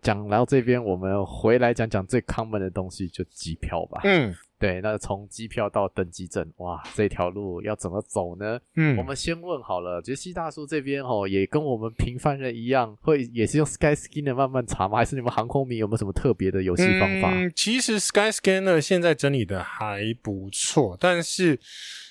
[0.00, 4.00] 讲到这边，我们回来讲讲最 common 的东西，就机票吧。
[4.04, 4.32] 嗯。
[4.62, 8.60] 对，那从机票到登机证，哇，这条路要怎么走呢？
[8.76, 14.98] 嗯，我们先问好了，杰西大叔这边哦，也跟我们平凡人一样，会也是用 Skyscanner 慢慢查吗？
[14.98, 17.32] 还是你们航空迷有没有什么特别的游戏方法？
[17.34, 21.58] 嗯，其实 Skyscanner 现在整理的还不错，但是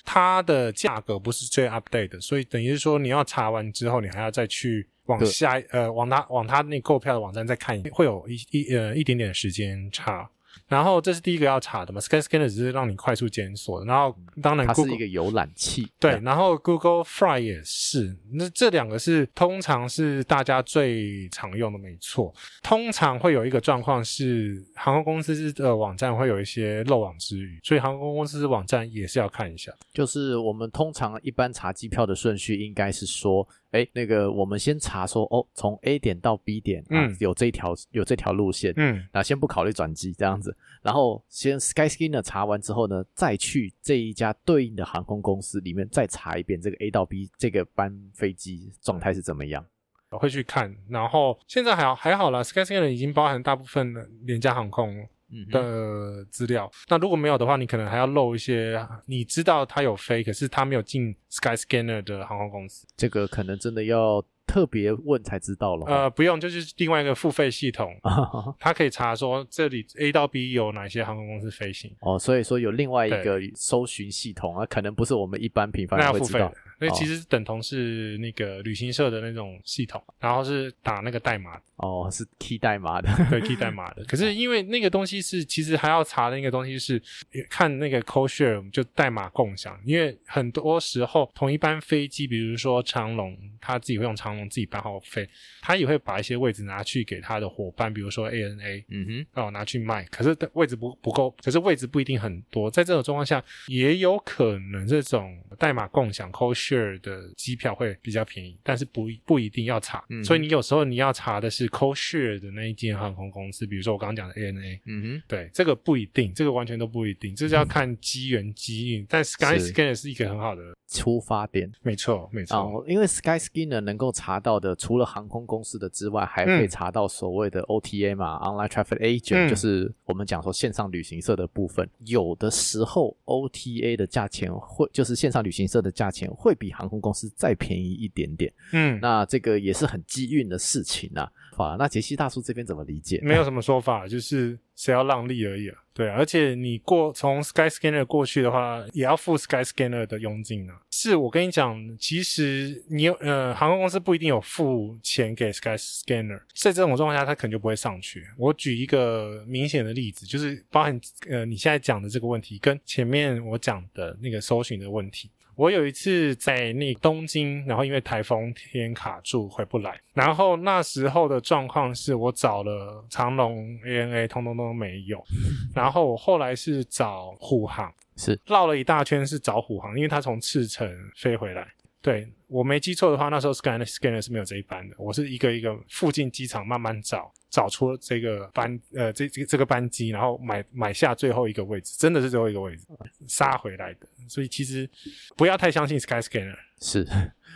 [0.04, 10.28] 它的价格不是最 update 的，所以等于是说你要查完之后，你还要再去往下呃往他往他那购票的网站再看一，会有一一呃一点点的时间差。
[10.68, 13.86] 然后这是第一个要查的嘛，Skyscanner 只是让你快速检索的。
[13.86, 16.18] 然后当然 Google，它是一个浏览器，对。
[16.22, 22.32] 然后 Google Fly 也是，那这两个是通常是大家最常用的，没错。
[22.62, 29.72] 通常会有一个状况是航空公司的网站会有一些漏网之鱼，所以航空公司网站也是要看一下。
[29.92, 33.46] 就是我们通常一般查机票的顺序应该是说。
[33.72, 49.64] 哎，那个，我们先查说，哦，从 A 点到 B 点，嗯，啊、有这条有这条路线，嗯，那先不考虑转机这样子，然后先 Skyscanner 查完之后呢，再去这一家对应的航空公司里面再查一遍这个 A 到 B 这个班飞机状态是怎么样，
[50.10, 55.08] 我会去看，然后现在还好还好啦，Skyscanner 已经包含大部分的廉价航空。
[55.50, 58.86] 的资料，那如果没有的话，你可能还要漏一些。
[59.06, 65.86] 你知道它有飞，可是它没有进 Skyscanner 的航空公司，这个可能真的要特别问才知道了。
[65.86, 67.90] 呃，不用，就是另外一个付费系统，
[68.60, 71.90] 它可以查说这里 A 到 B 有哪些航空公司飞行。
[72.00, 76.52] 哦，所以说有另外一个搜寻系统啊，可能不是我们一般平凡人会知道。
[76.78, 81.58] 所以其实等同是那个旅行社的那种系统，然后是打那个代码。
[81.76, 84.04] 哦，是 key 代码的，对 key 代码的。
[84.06, 87.00] 可是因为那个东西是，其实还要查的那个东西是
[87.48, 95.28] 看那个 code share 就代码共享，因为很多时候同一班飞机，比如说长龙，他自己会用长龙自己办号费，
[95.60, 100.04] 他也会把一些位置拿去给他的伙伴，比如说 ANA，嗯哼，哦拿去卖。
[100.04, 110.04] 可是位置不不够，可是位置不一定很多，在这种状况下，也有可能这种代码共享 code share 的机票会比较便宜，但是不不一定要查。
[110.08, 119.02] 嗯、所以你有时候你要查的是 code share 的那一间航空公司，比如说我刚刚讲的 ANA，嗯哼，对，这个不一定，这个完全都不一定，这是要看机缘机遇。
[119.02, 122.56] 嗯、但 Skyscanner 是一个很好的出发点，没错没错。
[122.56, 131.88] 哦，因为 Skyscanner 能够查到的，除了航空公司的之外，还可以查到所谓的 OTA 嘛、嗯、，Online Traffic Agent，、嗯、就是我们讲说线上旅行社的部分。
[132.04, 138.52] 有的时候 OTA 的价钱会，就是线上旅行社的价钱会比航空公司再便宜一点点。
[138.72, 141.30] 嗯，那这个也是很机运的事情啊。
[141.52, 143.20] 法，那杰西大叔这边怎么理解？
[143.22, 145.78] 没有什么说法，就是谁要让利而已啊。
[145.94, 150.80] 对，而且你过从 Skyscanner 过去的话，也要付 Skyscanner 的佣金啊。
[150.90, 158.26] 是我跟你讲，其实你有呃航空公司不一定有付钱给 Skyscanner，在这种状况下，他可能就不会上去。
[158.38, 165.30] 我举一个明显的例子，就是包含呃你现在讲的这个问题，跟前面我讲的那个搜寻的问题。
[165.54, 175.22] 我有一次在那东京，然后因为台风天卡住回不来，然后那时候的状况是我找了长龙、ANA，通通都没有，
[175.74, 181.68] 然后我后来是找虎航，是绕了一大圈是找虎航，因为他从赤城飞回来。
[182.02, 184.96] 对，我没记错的话，那时候 Scanner Scanner 是没有这一班的。
[184.98, 192.84] 我是一个一个附近机场慢慢找，找出这个班呃这这这个班机，然后买买下最后一个位置，真的是最后一个位置
[193.28, 194.08] 杀回来的。
[194.28, 194.90] 所以其实
[195.36, 196.58] 不要太相信 Sky Scanner。
[196.80, 197.06] 是，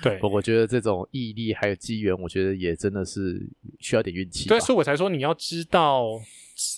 [0.01, 3.45] 对，我我觉得这种毅力还有机缘，我觉得也真的是
[3.81, 4.49] 需要点运气。
[4.49, 6.05] 对，所以我才说你要知道，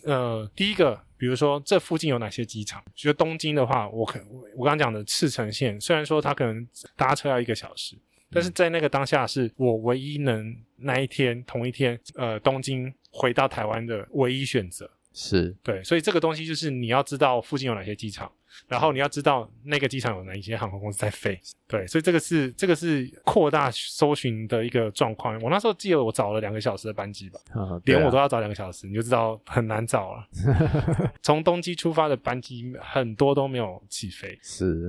[0.07, 1.07] 呃，第一个。
[1.19, 2.83] 比如说，这附近有哪些机场？
[2.95, 4.19] 觉得东京的话，我可
[4.57, 7.97] 我刚刚讲的赤城线，虽然说它可能搭车要一个小时，
[8.31, 14.89] 但是在那个当下是我唯一能那一天同一天，呃，东京回到台湾的唯一选择。
[15.13, 18.31] 是对，所以这个东西就是你要知道附近有哪些机场。
[18.67, 25.41] 然后你要知道那个机场有哪一些航空公司在飞，对，所以这个是这个是扩大搜寻的一个状况。
[25.41, 30.27] 我那时候记得我找了两个小时的班机吧，啊、连我都要找两个小时，你就知道很难找了。
[31.23, 34.89] 从东京出发的班机很多都没有起飞，是，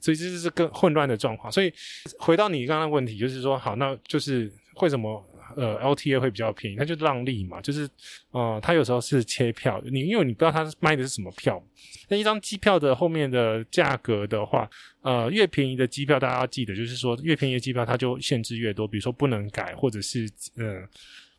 [0.00, 1.52] 所以这就是更混乱的状况。
[1.52, 1.72] 所以
[2.18, 5.24] 回到你刚刚的问题，就是说，好，那就是为什么？
[5.56, 7.88] 呃，LTA 会比较便宜，它就让利嘛，就是，
[8.30, 11.62] 呃，它有时候是切票，你因为你不知道它卖的是什么票，
[12.08, 14.68] 那一张机票的后面的价格的话，
[15.02, 20.88] 呃，越便宜的机票大家要记得，就是说越便宜的机票它就限制越多，比如说不能改，或者是，嗯、呃。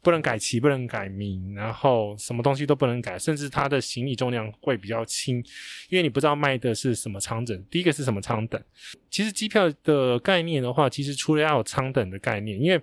[0.05, 5.37] 不能改旗，不能改名，然后什么东西都不能改，甚至它的行李重量会比较轻，
[5.89, 7.65] 因为你不知道卖的是什么舱等。
[7.71, 8.63] 第一个是什么舱等？
[9.09, 12.79] 其实机票的概念的话，其实除了要有舱等的概念，因为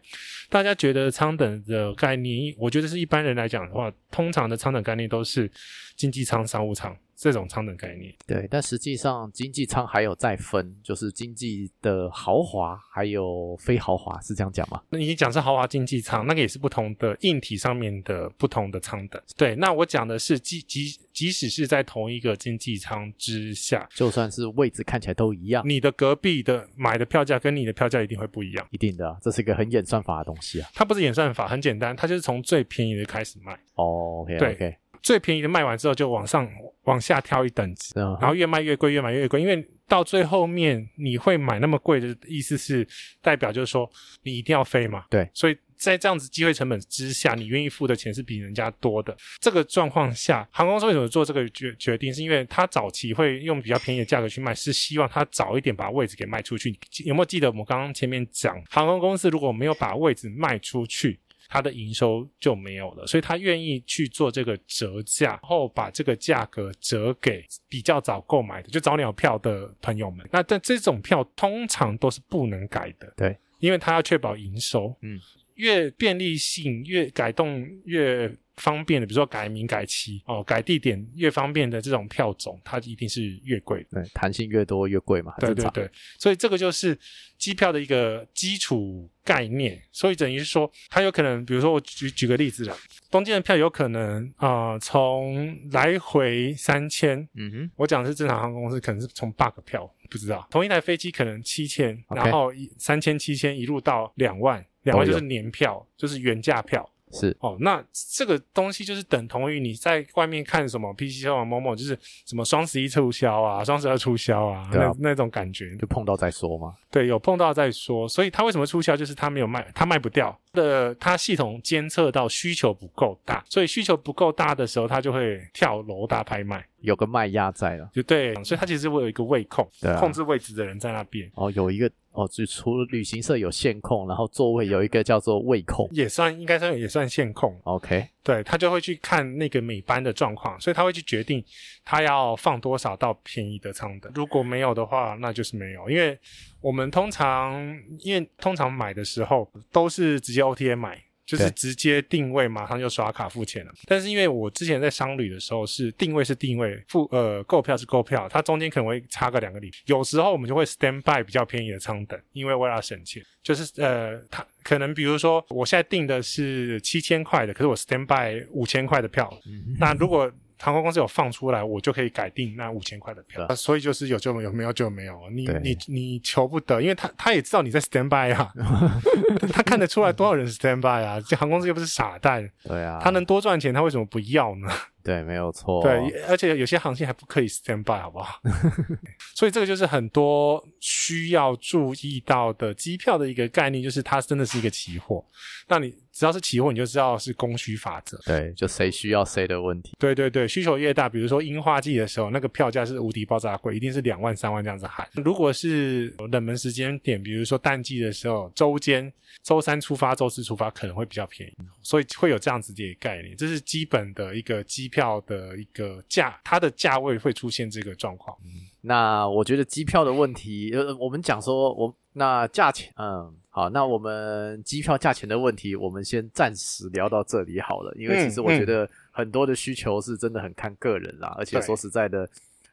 [0.50, 5.48] 大家觉得舱等的概念，我觉得是一般人来讲的话，通常的舱等概念都是
[5.94, 6.96] 经济舱、商务舱。
[7.22, 14.82] 这种舱等概念，对，但实际上经济舱还有再分，就是经济的豪华还有非豪华，是这样讲吗？
[14.90, 19.22] 那你讲是豪华经济舱，那个也是不同的硬体上面的不同的舱等。
[19.36, 30.68] 对，那我讲的是即即即使是在同一个经济舱之下，就算是位置看起来都一样，你的隔壁的买的票价跟你的票价一定会不一样，一定的，这是一个很演算法的东西啊。
[30.74, 33.52] 它不是演算法，很简单，它就是从最便宜的开始卖。
[33.76, 34.76] 哦，OK，对，OK。
[35.02, 36.48] 最便宜的卖完之后，就往上、
[36.84, 39.40] 往下跳一等级，然后越卖越贵，越买越贵。
[39.40, 42.86] 因为到最后面你会买那么贵的意思是，
[43.20, 43.90] 代表就是说
[44.22, 45.04] 你一定要飞嘛。
[45.10, 49.14] 对，所以在这样子机会成本之下，你愿意付的钱是比人家多的。
[49.40, 52.14] 这个状况下，航空公司为什么做这个决决定？
[52.14, 56.74] 是因为他早期会用比较便宜的价格去卖，是希望他早一点把位置给卖出去。
[57.04, 61.18] 有没有记得我们刚刚前面讲，航空公司如果没有把位置卖出去？
[61.52, 70.26] 他的营收就没有了，所以他愿意去做这个折价，然后把这个价格折给比较早购买的，就早鸟票的朋友们。
[70.32, 74.96] 那但这种票通常都是不能改的，对，因为他要确保营收。
[75.02, 75.20] 嗯，
[75.54, 83.84] 越便利性越改动越方便的，比如说改名改期哦，改地点越方便的这种票种，它一定是越贵。
[83.90, 85.34] 对，弹性越多越贵嘛。
[85.38, 86.96] 对对对，所以这个就是
[87.38, 89.82] 机票的一个基础概念。
[89.90, 92.76] 所以等于是说，它有可能，比如说我举举个例子了，
[93.10, 106.88] 东京的票有可能啊，从、呃、来回三千，嗯哼，我讲的是正常航空公司，可能是从 bug 票，不知道同一台飞机可能七千.然后三千七千一路到两万，两万就是年票，就是原价票。
[107.14, 107.84] 是哦，那
[108.16, 116.74] 这个东西就是等同于你在外面看什么 PC 上某某，就是什么双十一促销啊，双十二促销啊，啊那那种感觉，就碰到再说嘛。
[116.90, 118.08] 对，有碰到再说。
[118.08, 118.96] 所以它为什么促销？
[118.96, 126.66] 就是它没有卖，它卖不掉的，它系统监测到需求不够大，所以需求不够大的时候，它就会跳楼大拍卖。
[126.80, 129.68] 有个卖压在了，就对，所以它其实会有一个位控，
[130.00, 131.30] 控制位置的人在那边。
[131.34, 137.58] 哦，有一个哦，就除了旅行社有线控，然后座位有一个叫做位控，也算应该算也算线控。
[137.64, 141.42] OK，对，他就会去看那个每班的状况，所以他会去决定
[141.84, 144.12] 他要放多少到便宜的舱等。
[144.14, 146.18] 如果没有的话，那就是没有，因为
[146.60, 147.54] 我们通常
[148.00, 151.02] 因为通常买的时候都是直接 OTA 买。
[151.32, 153.72] 就是直接定位，马上就刷卡付钱了。
[153.86, 159.70] 但是因为我之前在商旅的时候是定位是定位，付呃购票是购票，它中间可能会差个两个礼。
[159.86, 163.22] 有时候我们就会 stand by 比较便宜的舱等，因为为了省钱。
[163.42, 169.32] 就是呃，它可能比如说我现在订的是七千块的，可是我 stand by 五千块的票。
[169.46, 170.30] 嗯、那如果
[170.62, 175.18] 航空公司有放出来，我就可以改定那五千块的票，啊，所以就是有就有，没有就没有。
[175.30, 178.52] 你你你求不得，因为他他也知道你在 stand by 啊，
[179.52, 181.20] 他看得出来多少人 stand by 啊。
[181.20, 184.68] 这航空公司又不是傻蛋，对啊，他能多赚钱，他为什么不要呢？
[185.02, 185.82] 对，没有错。
[185.82, 185.98] 对，
[186.28, 188.40] 而且有些航线还不可以 stand by，好不好？
[189.34, 195.26] 所以这个就是很多需要注意到的机票的一个概念，就是它真的是一个期货。
[195.66, 198.18] 那你只要是期货，你就知道是供需法则。
[198.26, 199.96] 对，就谁需要谁的问题。
[199.98, 205.08] 对对对，需求越大，比如说樱花季的时候，那个票价是无敌爆炸贵，一定是两万三万这样子喊。
[205.14, 209.10] 如果是冷门时间点，比如说淡季的时候，周间
[209.42, 213.34] 周三出发，周四出发可能会比较便宜，所以会有这样子的一个概念。
[213.36, 218.36] 这是基本的一个机票的一个价，它的价位会出现这个状况。
[218.44, 223.34] 嗯，那我觉得机票的问题，呃，我们讲说我那价钱，嗯。
[223.54, 227.94] 好，那我们机票价钱的问题，我们先暂时聊到这里好了。
[227.98, 232.26] 因为其实我觉得很多的需求是真的很看个人啦，嗯嗯、而且说实在的，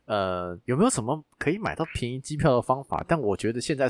[0.06, 3.04] 呃，有没有什么可以买到便宜机票的方法？
[3.06, 3.90] 但我觉得现在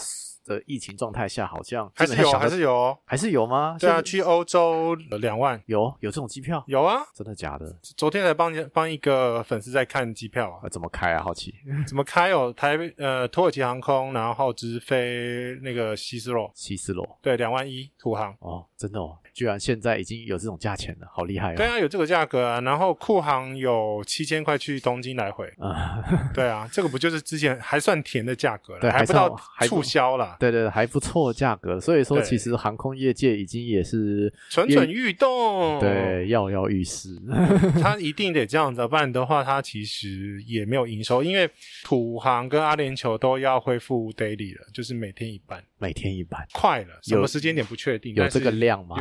[0.49, 3.77] 的疫情状态下，好像还是有，还是有，还是有吗？
[3.79, 6.63] 对啊，去欧洲两万，有有这种机票？
[6.65, 7.71] 有啊，真的假的？
[7.95, 11.21] 昨天才帮帮一个粉丝在看机票啊，怎么开啊？
[11.21, 11.53] 好奇，
[11.88, 12.51] 怎么开哦？
[12.57, 21.56] 台呃土耳其航空，然后直飞那个希斯罗，希斯罗，对，两万一土航哦，真的哦，居然现在已经有这种价钱了，好厉害哦！
[21.56, 26.04] 对啊，有这个价格啊，然后酷航有七千块去东京来回啊，
[26.36, 30.36] 对啊，这个不就是之前还算甜的价格了，对，还不到促销了。
[30.41, 37.15] 对对对，还不错价格，所以说其实航空业界已经也是蠢蠢欲动，对，跃跃欲试。
[37.82, 41.49] 他一定得这样子，不然的话，他其实也没有营收，因为
[41.86, 48.97] 土航跟阿联酋都要恢复 daily 了，就是每天一班，每天一班，快了，什么时间点不确定，有这个量吗？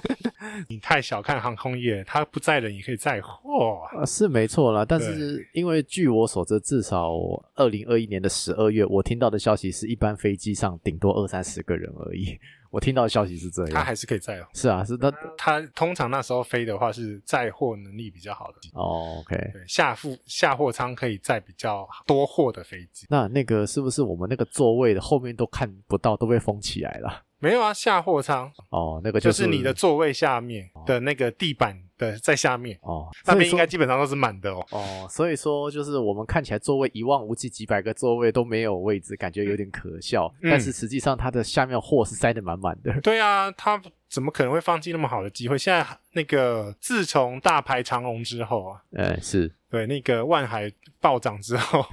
[0.68, 4.84] 你太小看航空业，他不载人也可以载货，啊，是没错啦。
[4.84, 7.12] 但是因为据我所知，至少
[7.54, 12.38] 二零二一年的十二月，我听到的消息是一般飞机上顶多二三十个人而已。
[12.72, 14.46] 我听到的消息是这样，他还是可以载哦。
[14.54, 18.56] 是啊，是他他通常那时候飞的话是载货能力比较好的。
[18.72, 23.06] 哦，OK，对，下副下货舱可以载比较多货的飞机。
[23.10, 27.22] 那那个是不是我们那个座位的后面都看不到，都被封起来了？
[27.42, 34.64] 没有啊，下货舱哦，那个就是，就是你的座位下面的那个地板的在下面哦，那边应该基本上都是满的哦。
[34.70, 40.32] 哦，所以说就是我们看起来座位一望无际，几百个座位都没有位置，感觉有点可笑。
[40.42, 42.92] 嗯、但是实际上它的下面货是塞得满满的。
[43.00, 45.58] 对啊，他怎么可能会放弃那么好的机会？
[45.58, 51.84] 现在那个自从大排长龙之后啊，呃、嗯，是对那个万海暴涨之后，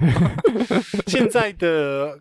[1.08, 2.20] 现在的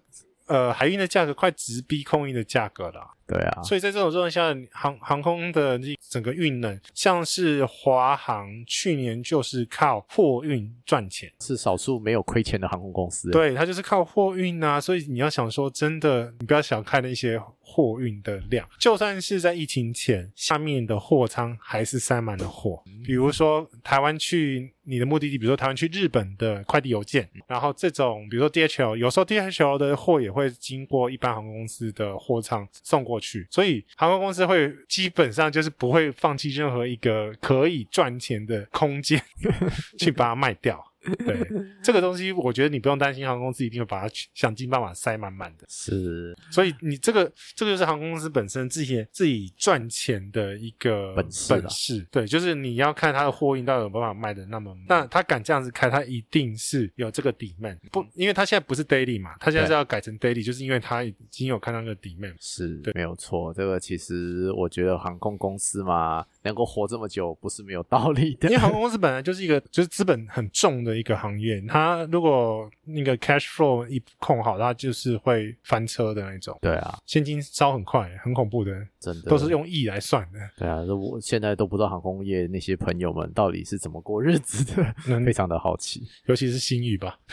[0.49, 3.15] 呃海运的价格快直逼空运的价格了。
[3.25, 13.29] 对啊，所以在这种状况下，航航空的这整个运能，像是华航去年就是靠货运赚钱，是少数没有亏钱的航空公司。
[13.29, 22.82] 对，它就是靠货运啊，所以你要想说真的，你不要小看那些货运的量，就算是在疫情前，下面的货仓还是塞满了货。
[23.05, 39.19] 比如说台湾去你的目的地，比如说台湾去日本的快递邮件，然后这种比如说 DHL，有时候 DHL 的货也会经过一般航空公司的货仓送过过去，所以航空公司会基本上就是不会放弃任何一个可以赚钱的空间
[39.97, 40.79] 去把它卖掉。
[41.25, 41.47] 对
[41.83, 45.65] 这个东西，我觉得你不用担心，航空公司一定会把它想尽办法塞满满的。
[45.69, 51.53] 是，所以你这个这个就是航空公司本身自己自己赚钱的一个本事。
[51.53, 57.77] 本事，对，就是你要看它的货运到底有办法卖的那么，那他敢这样子开，他一定是有这个 demand。
[57.91, 62.35] 不，因为他现在不是 daily 嘛，他现在是要改成 daily，就是因为他已经有看到那个 demand。
[62.39, 63.54] 是，对，没有错。
[63.54, 68.50] 这个其实我觉得航空公司嘛，能够活这么久，不是没有道理的。
[68.50, 76.58] 因为航空公司本来就是一个就是资本很重的一个行业，它如果那个 cash flow 一控好，它就是会翻车的那种。
[76.62, 80.40] 对啊，现金烧很快，很恐怖的，真的都是用亿来算的。
[80.58, 87.17] 对啊，我现在都不知道航空业那些朋友们到底是怎么过日子的，嗯、非常的好奇，尤其是新宇吧。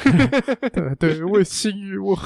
[0.73, 2.19] 对对，为新宇， 我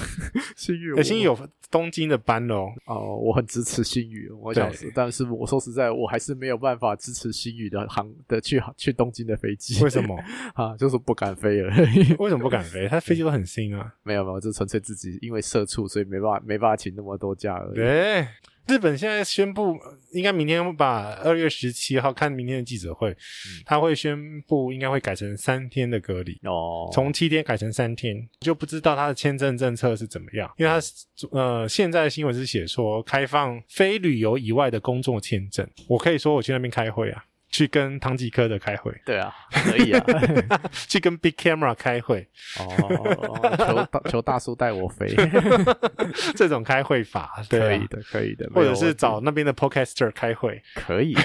[0.57, 1.39] 新宇，欸、星宇有
[1.71, 2.69] 东京的班喽。
[2.87, 9.83] 哦，我很支持新宇，我想是，但是我说实在，我还是没有办法支持新宇的航的去去东京的飞机。
[9.85, 10.17] 为什么？
[10.55, 11.71] 啊，就是不敢飞了。
[12.19, 12.87] 为什么不敢飞？
[12.89, 13.95] 他飞机都很新啊。
[14.03, 17.75] 没 有没有，就纯粹自己因为社畜，所以没办法没办法请那么多假而已。
[17.75, 18.27] 对。
[18.71, 19.77] 日本现在宣布，
[20.13, 23.17] 应该明天会把二月十七号看明天的记者会，嗯、
[23.67, 26.39] 他会宣布应该会改成三天的隔离。
[26.45, 30.81] 哦，从七天改成三天，就不知道他的签证政策是怎么样，因为他
[31.33, 37.25] 呃现在的新闻是写说开放非旅游以外的工作签证，我可以说我去那边开会啊。
[37.51, 40.05] 去跟唐吉诃德开会，对啊，可以啊。
[40.89, 42.27] 去跟 Big Camera 开会，
[42.59, 45.07] 哦，求大 求大叔带我飞，
[46.37, 48.49] 这种开会法，对啊，可以的，可以的。
[48.55, 51.17] 或者是找那边的 Podcaster 开会，可以。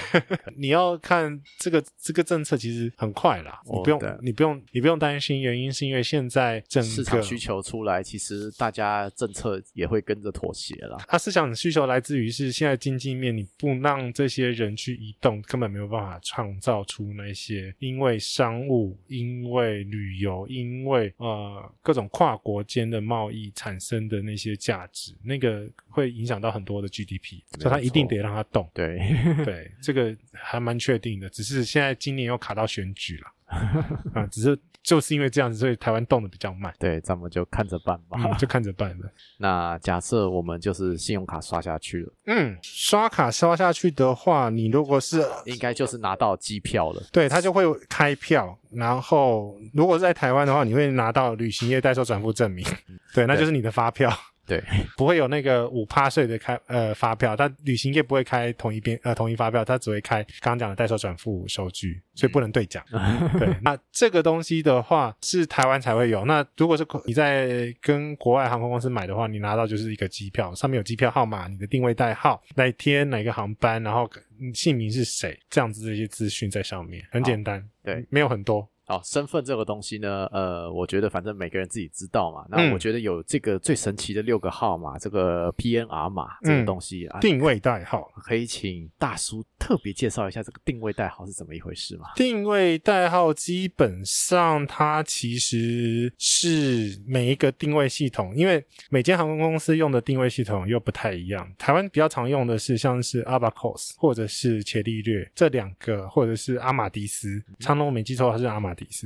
[0.56, 10.98] 你要看这个这个政策其实很快啦，你不用你不用你不用担心，原因是因为现在整个市场需求出来，其实大家政策也会跟着妥协了。
[11.06, 16.15] 它市场需求来自于是现在经济面，你不让这些人去移动，根本没有办法。
[16.22, 28.68] 创造出那些因为商务、因为旅游、因为呃各种跨国间的贸易产生的那些价值，那个会影响到很多的 GDP，所以他一定得让它动。
[28.74, 28.98] 对。
[29.44, 33.32] 对，这个还蛮确定的，只是现在今年又卡到选举了
[34.14, 34.58] 啊，只是。
[34.86, 36.72] 就是因为这样子，所以台湾动得比较慢。
[36.78, 39.08] 对，咱们就看着办吧，嗯、就看着办吧。
[39.36, 48.56] 那假设我们就是信用卡刷下去了，嗯，刷卡刷下去的话，你如果是应该就是拿到机票了，对，他就会开票。
[48.70, 52.64] 然后如果是在台湾的话，你会拿到旅行业代收转付证明，
[53.12, 54.08] 对，那就是你的发票。
[54.46, 54.62] 对，
[54.96, 62.84] 不会有那个五趴税的开呃发票，他旅行业不会开统一边呃统一发票，他只会开刚刚讲的代收转付收据，所以不能兑奖。
[62.92, 66.24] 嗯、对， 那这个东西的话是台湾才会有。
[66.24, 74.08] 那如果是你在跟国外航空公司买的话，你拿到就是一个机票，上面有机票号码、你的定位代号、哪天哪个航班，然后
[74.54, 77.62] 姓名是谁，这样子这些资讯在上面，很简单。
[77.82, 78.68] 对，没有很多。
[78.86, 82.46] 哦，身份这个东西呢，呃，我觉得反正每个人自己知道嘛。
[82.48, 92.06] 那我觉得有这个最神奇的六个号码，这个 PNR 码这个东西啊，定位代号，可以请大叔特别介绍一下这个定位代号是怎么一回事吗？
[92.14, 101.50] 定位代号基本上它其实是每一个定位系统，因为每间航空公司用的定位系统又不太一样。
[101.58, 107.42] 台湾比较常用的是像是 Abacus 或者是伽利略这两个，或者是阿玛迪斯。
[107.58, 108.60] 长荣没记错还是阿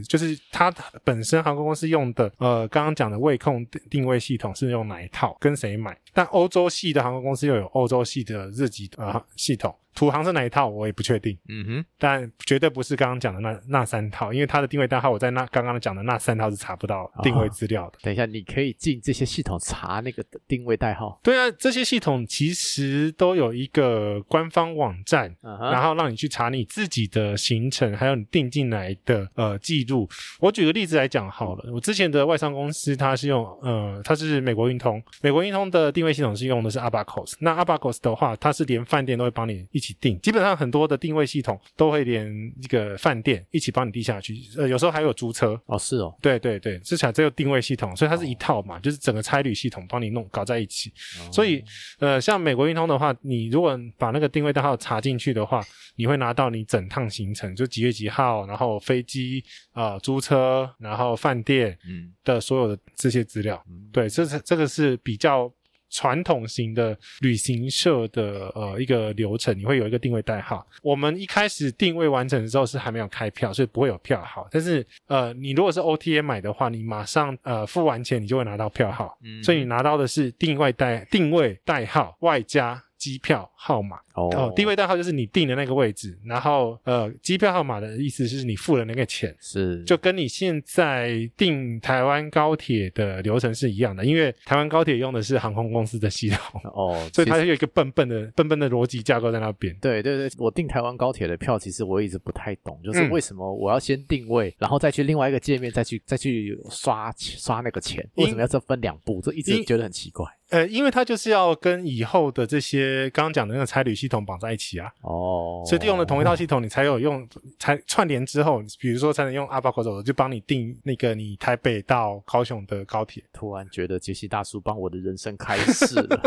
[0.09, 0.71] 就是它
[1.05, 5.97] 本身航空公司用的，呃，刚刚讲的位控定位系统是用哪一套，跟谁买？
[6.13, 9.75] 但欧洲系的航空公司又有欧洲系的日籍呃系统。
[9.95, 11.37] 土航是哪一套，我也不确定。
[11.49, 17.99] 嗯哼，但绝对不是刚刚讲的那那三套，因为它的定位代号我在那刚刚讲的那三套是查不到定位资料的。
[17.99, 18.01] 哦。
[18.03, 21.19] 等一下，你可以进这些系统查那个定位代号。
[21.23, 30.09] 对啊，这些系统其实都有一个官方网站，嗯、然后让你去查你自己的行程，还有你订进来的呃记录。
[30.39, 37.35] 我举个例子来讲好了，我之前的外商公司它是用呃，它是美国运通，美国运通的定位系统是用的是 Abacus。
[37.41, 42.31] 那 Abacus 的话，它是连饭店都会帮你一起订，基本上很多的定位系统都会连
[42.63, 45.61] 一个饭店一起帮你递下去，呃，有时候还有租车。
[45.67, 51.63] 哦，是哦，对对对，至少这个定位系统，所以它是一套嘛，哦、就是整个差旅系统帮你弄搞在一起，哦、所以
[51.99, 55.63] 呃，像美国运通的话，你如果把那个定位代号插进去的话，
[55.97, 62.13] 你会拿到你整趟行程，就几月几号，然后飞机啊、呃、租车，然后饭店嗯。
[62.23, 65.53] 的所有的这些资料，嗯、对，这是这个是比较。
[65.91, 70.67] 传统型的旅行社的呃一个流程，你会有一个定位代号。
[70.83, 74.49] 我们一开始定位完成之后是还没有开票，所以不会有票号。
[74.51, 79.19] 但是呃，你如果是 OTA 买的话，你马上呃付完钱，你就会拿到票号。
[79.23, 99.75] 嗯，所以你拿到的是定位代定位代号外加机票号码哦，哦，定位代号就是你定的那个位置，然后呃，机票号码的意思是你付的那个钱，是就跟你现在订台湾高铁的流程是一样的，因为台湾高铁用的是航空公司的系统哦， 所以它有一个笨笨的笨笨的逻辑架构在那边。
[99.81, 109.21] 对对对，我订台湾高铁的票，其实我一直不太懂，就是为什么我要先定位，嗯、然后再去另外一个界面再去再去刷刷那个钱，为什么要这分两步？
[109.23, 110.27] 这一直觉得很奇怪。
[110.51, 114.93] 呃，因为它就是要跟以后的这些刚刚讲的那个差旅系统绑在一起啊。
[115.01, 115.63] 哦。
[115.65, 117.27] 所以用了同一套系统，你才有用，
[117.59, 123.25] 才串联之后，比如说才能用阿巴口走，就帮你订那个你台北到高雄的高铁。
[123.33, 126.21] 突然觉得杰西大叔帮我的人生开始了，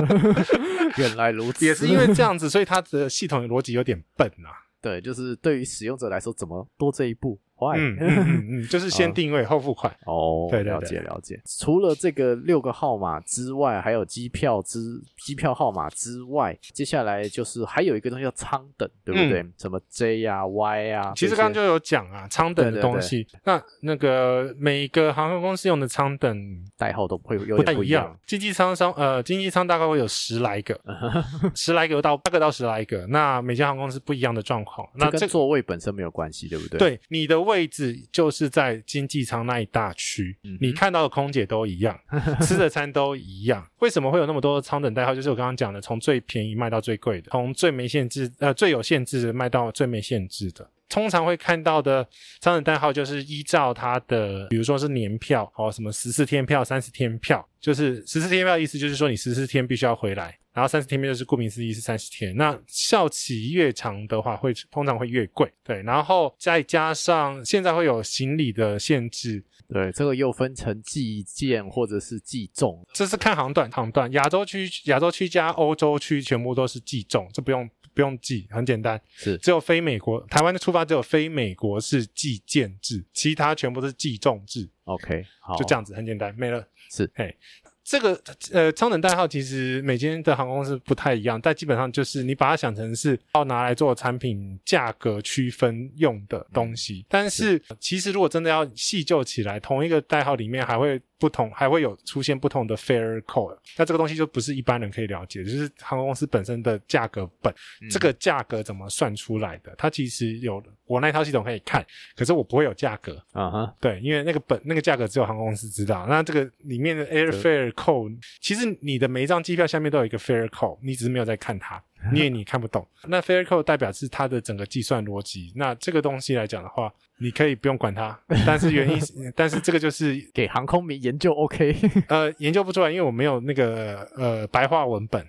[0.97, 1.65] 原来如此。
[1.65, 4.63] 也是因为这样子，所以它的系统的逻辑有点笨啊。
[4.81, 7.39] 对，就是对于使用者来说，怎么多这一步？
[7.77, 10.47] 嗯嗯嗯，就是先定位、哦、后付款哦。
[10.51, 11.41] 对，了解了解。
[11.59, 14.79] 除了这个六个号码之外，还有机票之
[15.17, 19.41] 机票号码之外，接下来就是还有一个东西叫舱等，对不对？
[19.41, 21.13] 嗯、什么 J 啊 Y 啊？
[21.15, 23.25] 其实刚刚就有讲啊，舱等的东西。
[23.45, 26.37] 那那个每个航空公司用的舱等
[26.77, 28.17] 代号都会有点不一样。
[28.27, 30.79] 经济舱商呃，经济舱大概会有十来个，
[31.55, 33.05] 十来个到八个到十来个。
[33.07, 34.87] 那每家航空公司不一样的状况。
[34.95, 36.77] 那这跟座位本身没有关系，对不对？
[36.77, 37.52] 对，你的位。
[37.53, 41.97] 位置就是在经济舱那一大区，嗯、你看到的空姐都一样，
[42.41, 43.63] 吃的餐都一样。
[43.79, 45.13] 为什么会有那么多舱等代号？
[45.13, 50.67] 就是我刚刚讲的，从最便宜卖到最贵的，从最没限制呃最有限制的卖到最没限制的。
[50.89, 52.07] 通常会看到的
[52.39, 60.37] 舱等代号就是依照它的，比如说是年票哦，什么十四天票、三十天票，就是十四天票意思就是说你十四天必须要回来。
[60.53, 65.81] 然后三十天就是顾名思义是三十天，那效期越长的话会通常会越贵，对。
[65.81, 79.35] 然后再加上现在会有行李的限制，对，这个又分成计件或者是计重，这是看航段，航段亚洲区、亚洲区加欧洲区全部都是计重，这不用不用计，很简单，是。
[79.39, 84.69] 只有非美国台湾的出发只有非美国是计件制，其他全部都是计重制。
[84.83, 87.35] OK，好，就这样子，很简单，没了，是，嘿。
[87.83, 88.19] 这个
[88.51, 97.05] 呃，舱等代号其实每间的航空公司不太一样，但基本上就是你把它想成是要拿来做产品价格区分用的东西。
[97.09, 103.57] 但是其实如果真的要细究起来，同一个代号里面还会不同，还会有出现不同的 fare code。
[103.77, 107.53] 那这个东西就不是一般人可以了解，就是航空公司本身的价格本，
[107.89, 109.73] 这个价格怎么算出来的？
[109.77, 111.81] 它其实有我那套系统可以看，
[112.13, 113.15] 可是我不会有价格。
[113.31, 116.05] 啊哈，对，因为那个本那个价格只有航空公司知道。
[116.09, 121.81] 那这个里面的 airfare code，其实你的每一张机票下面都有一个 fare code，你只是没有在看它，
[122.13, 122.85] 因为你看不懂。
[123.07, 125.51] 那 fare code 代表是它的整个计算逻辑。
[125.55, 128.99] 那这个东西来讲的话，你可以不用管它， 但是原因，
[129.35, 131.75] 但是这个就是 给航空迷研究 OK。
[132.07, 135.25] 呃，研究不出来，因为我没有那个呃白话文本，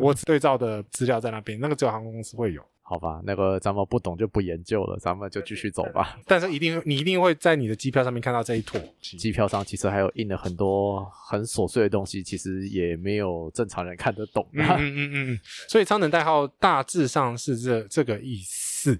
[0.00, 2.62] 我只对照的资料在那边，那个只有航空公司会有。
[2.88, 6.16] 好吧，那个咱们不懂就不研究了，咱们就继续走吧。
[6.24, 8.80] 但是一定，你一定会在你的机票上面看到这一坨。
[9.00, 14.48] 机票上其实还有印了很多很琐碎的东西，其实也没有正常人看得懂。
[14.52, 15.40] 嗯嗯嗯嗯。
[15.68, 18.96] 所以超能代号大致上是这这个意思。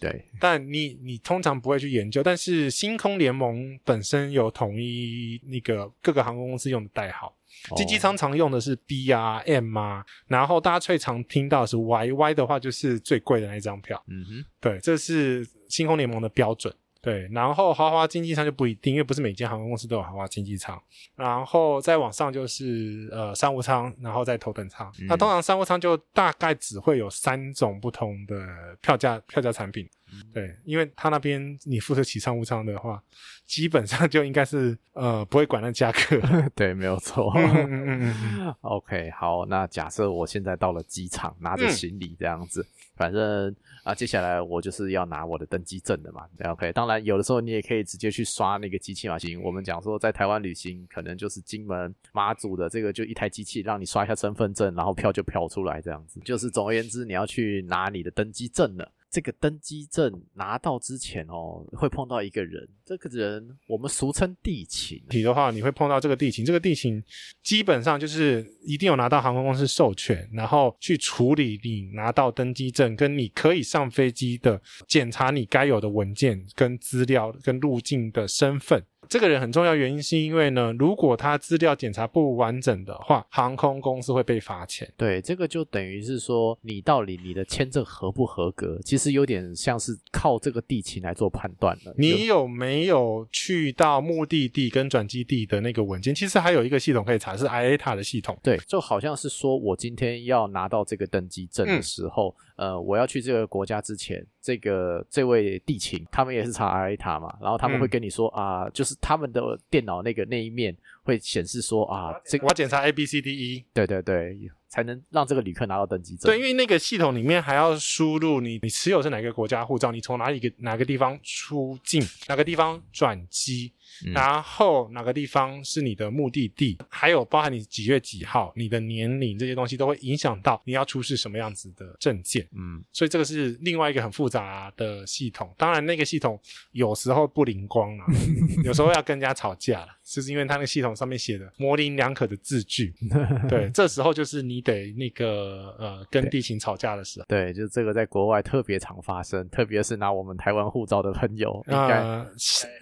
[0.00, 7.34] 对，但你你通常不会去研究，但是星空联盟本身有统一那个各个航空公司用的代号。
[7.76, 14.00] 经济舱常用的是 B 啊 M 啊，然后大家最常听到的是 Y，Y 的话就是最贵的那一张票。
[14.06, 16.72] 嗯哼，对，这是星空联盟的标准。
[17.08, 20.78] 对，然后豪华经济舱就不一定，因为不是每间航空公司都有豪华经济舱。
[21.16, 24.92] 然后再往上就是呃商务舱，然后再头等舱。
[25.00, 28.36] 嗯、那通常商务舱就大概只会有三种不同的
[28.82, 29.88] 票价票价产品。
[30.10, 33.02] 嗯、对，因为他那边你负责起商务舱的话，
[33.46, 36.20] 基本上就应该是呃不会管那价格。
[36.54, 37.32] 对，没有错。
[37.36, 42.66] 嗯嗯嗯 OK，好，那假设我现在到了机场，拿着行李这样子，嗯、
[42.98, 43.54] 反正。
[43.84, 46.70] 啊，接下来我就是要拿我的登机证的嘛，OK。
[46.72, 49.18] 当然，有的时候你也可以直接去刷那个机器嘛。
[49.18, 56.20] 行，我们讲说在台湾旅行，可能就是金门、马祖的这个就一台机器，让你刷一下身份证，然后票就飘出来这样子。
[56.20, 58.92] 就是总而言之，你要去拿你的登机证了。
[59.10, 65.02] 这个登机证拿到之前哦，会碰到一个人，这个人我们俗称地勤。
[65.10, 67.02] 你的话，你会碰到这个地勤，这个地勤
[67.42, 78.84] 基本上就是一定有拿到航空公司授权，然后去处理你拿到登机证，跟你可以上飞机的检查你该有的文件跟资料跟入境的身份。
[79.08, 84.90] 这个人很重要，原因是因为呢，如果他资料检查不完整的话，航空公司会被罚钱。
[84.96, 91.94] 对，这个就等于是说，你到底你的签证合不合格，其实有点像是靠这个地勤来做判断了。
[91.96, 96.14] 你有没有去到目的地跟转机地的那个文件？
[96.14, 98.38] 其实还有一个系统可以查，是 IATA 的系统。
[98.42, 102.34] 对，就好像是说我今天要拿到这个登机证的时候。
[102.38, 114.38] 嗯呃，我要去这个国家之前，这个这位地勤他们也是查 IATA 嘛，然后他们会跟你说、嗯、啊，就是他们的电脑那个那一面会显示说啊，这个我要检查 A B C D E，对对对，
[114.68, 116.30] 才能让这个旅客拿到登机证。
[116.30, 123.72] 对，因为那个系统里面还要输入你你持有是哪个国家护照，你从哪里个哪个地方出境，哪个地方转机。
[124.06, 132.46] 嗯、然后哪个地方是你的目的地，还有包含你几月几号、你的年龄这些东西，都会影响到你要出示什么样子的证件。
[132.52, 135.52] 嗯，所以这个是另外一个很复杂的系统。
[135.56, 136.38] 当然，那个系统
[136.72, 138.04] 有时候不灵光啊，
[138.62, 142.94] 有时候要跟人家吵架了，就是因为他那个系统上面写的模棱两可的字句。
[143.48, 147.26] 对，这时候就是你得那个呃跟地勤吵架的时候。
[147.28, 152.26] 对，就这个在国外特别常发生，特别是拿我们台湾护照的朋友，应该、呃、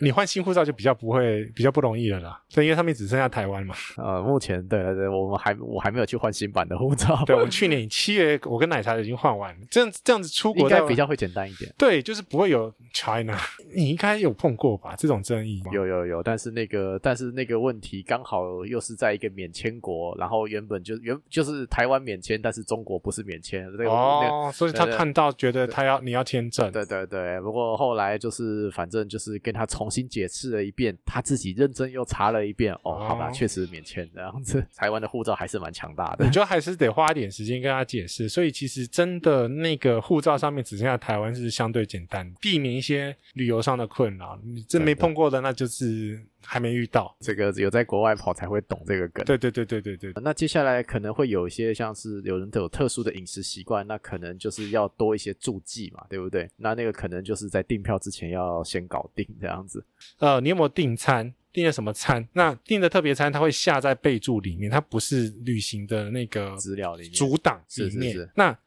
[0.01, 1.17] 你换新护照就比较不。
[1.17, 3.75] 会比较不容易了啦，对，因为他们只剩下台湾嘛。
[3.97, 7.25] 呃，目前对对对，我们还我还没有去换新版的护照。
[7.25, 11.73] 对，我们去年七月，我跟奶茶已经换完了，这样这样子出国应该比较会简单一点。
[11.79, 13.35] 对，就是不会有 China，
[13.75, 14.95] 你应该有碰过吧？
[14.99, 15.71] 这种争议吗？
[15.73, 23.71] 有有有，但是那个但是那个问题刚好又是在一个免签国，然后原本就原就是台湾免签，但是中国不是免签。
[23.77, 26.73] 这个、哦、那个，所以他看到觉得他要你要签证。
[26.73, 31.73] 对对对，不过后来就是反正就是跟他重新解释了一遍，他自己认。
[31.77, 34.67] 真又查了一遍，哦，好吧，确实免签这样子。
[34.75, 38.31] 台湾的护照还是蛮强大的，你就还是得花一点时间跟他解释。
[38.31, 44.41] 所以其实真的那个护照上面只剩下台湾是相对简单，避免一些旅游上的困扰。
[44.43, 47.17] 你真没碰过的，那就是还没遇到。
[47.21, 49.25] 这个有在国外跑才会懂这个梗。
[49.25, 50.13] 对对对对对对。
[50.23, 56.49] 那接下来可能会有一些像是有人都有特殊的饮食习惯，那可能就是要多一些注记嘛，对不对？
[56.57, 59.85] 那那个可能就是在订票之前要先搞定这样子。
[60.19, 61.33] 呃，你有没有订餐？
[61.53, 62.27] 订了什么餐？
[62.35, 68.13] 那订的特别餐，它会下在备注里面，它不是旅行的那个资料里面主档里面。
[68.13, 68.31] 是是是。
[68.35, 68.59] 那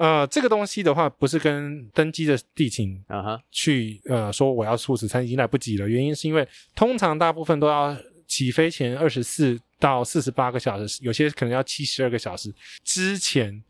[0.00, 5.86] 呃，这个东西的话，不是跟登机的地勤啊哈去呃说我要出此餐已经来不及了。
[5.86, 7.94] 原因是因为通常大部分都要
[8.26, 12.50] 起飞前二十四到四十八个小时，有些可能要七十二个小时
[12.82, 13.62] 之前。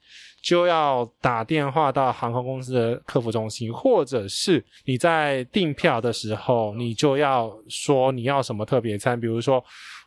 [0.42, 9.58] 就要打电话到航空公司的客服中心，或者是你在订票的时候，你就要说你要什么特别餐，比如说，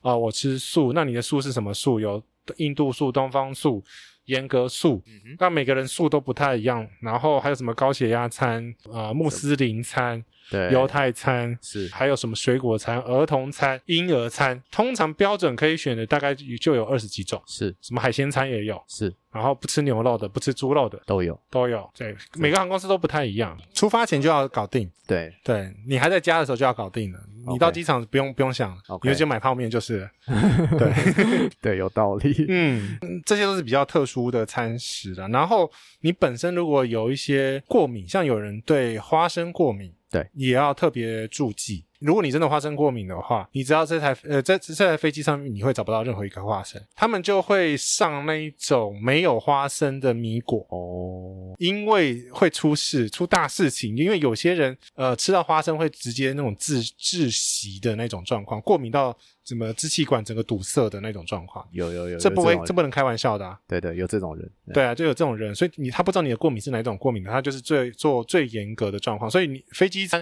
[0.01, 1.99] 啊、呃，我吃素，那你的素是什么素？
[1.99, 2.19] 有
[2.57, 3.83] 印度素、东方素、
[4.25, 5.03] 严格素，
[5.39, 6.87] 那每个人素都不太一样。
[7.01, 10.23] 然后还有什么高血压餐啊、呃，穆斯林餐。
[10.51, 17.73] 对，犹太餐是，还有什么水果餐、儿童餐、婴儿餐，通常标准可以选的大概就有二十几种，是。
[17.81, 21.89] 什么海鲜餐也有，是，然后不吃牛肉的、不吃猪肉的都有，都有。
[21.97, 24.91] 对，每个航空公司都不太一样，出发前就要搞定。
[25.07, 28.99] 对，对你还在家的时候就要搞定了，你到机场不用.不用想，okay.
[29.03, 30.09] 你就直接买泡面就是了。
[30.77, 32.45] 对， 对，有道理。
[32.47, 35.27] 嗯，这些都是比较特殊的餐食了。
[35.27, 35.69] 然后
[36.01, 39.93] 你本身如果有一些过敏，像有人对花生过敏。
[40.09, 41.83] 对，也要特别注记。
[42.03, 53.95] 如果你真的花生过敏的话，你知道这台呃，在这台飞机上面你会找不到任何一颗花生，他们就会上那一种没有花生的米果哦，因为会出事，出大事情。
[53.95, 61.65] 因为有些人呃吃到花生会直接那种窒窒息的那种状况，过敏到什么支气管整个堵塞的那种状况。
[61.71, 63.57] 有有有，这不会这，不能开玩笑的啊。
[63.65, 64.51] 对对，有这种人。
[64.67, 69.31] 对，对啊，就有这种人，所以你他不知道你的过敏是哪一种过敏的，他就是最做最严格的状况。
[69.31, 70.21] 所以你飞机餐。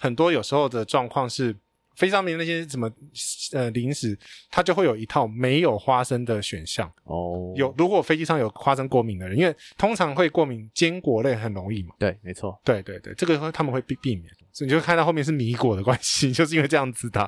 [0.00, 1.54] 很多有时候的状况是，
[1.94, 2.90] 飞机上面那些什么
[3.52, 4.18] 呃零食，
[4.50, 7.52] 它就会有一套没有花生的选项哦。
[7.54, 11.94] 有如果飞机上有花生过敏的人，因为通常会过敏坚果类很容易嘛。
[11.98, 12.58] 对，没错。
[12.64, 14.26] 对对对，这个他们会避避免。
[14.52, 17.22] 所以你就看到后面是米果的关系，就是因为这样子的。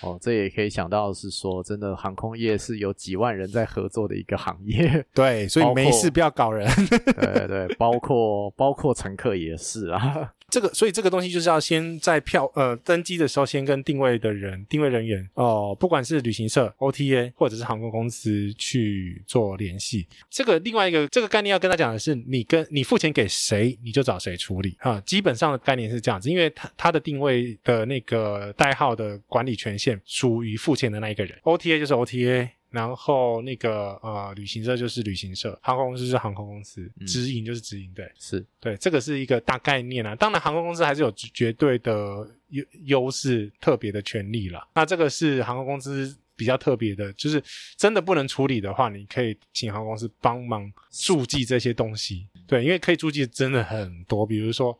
[0.00, 5.04] 哦，这也可以想到是说，真的航空业是有几万人在合作的一个行业。
[5.12, 6.66] 对，所以没事不要搞人。
[7.20, 10.32] 对对，包括包括乘客也是啊。
[10.54, 20.06] 这个，所以这个东西就是要先在票呃登机的时候，先跟定位的人、定位人员哦、不管是旅行社、OTA 或者是航空公司去做联系。
[20.30, 25.00] 这个另外一个这个概念要跟他讲的是，你跟你付钱给谁，你就找谁处理啊。
[25.00, 32.50] 基本上的概念是这样子，因为他他的定位的那个代号的管理权限属于付钱的那一个人，OTA 就是 OTA。
[32.74, 40.14] 然后那个呃旅行社就是旅行社，航空公司是航空公司，嗯、直营就是直营，对，是对，这个是一个大概念啊。
[40.16, 44.66] 当然，航空公司还是有绝对的优优势、特别的权利了。
[44.74, 47.40] 那这个是航空公司比较特别的，就是
[47.76, 52.26] 真的不能处理的话，你可以请航空公司帮忙注记这些东西。
[52.46, 54.76] 对，因为可以注记真的很多，比如说。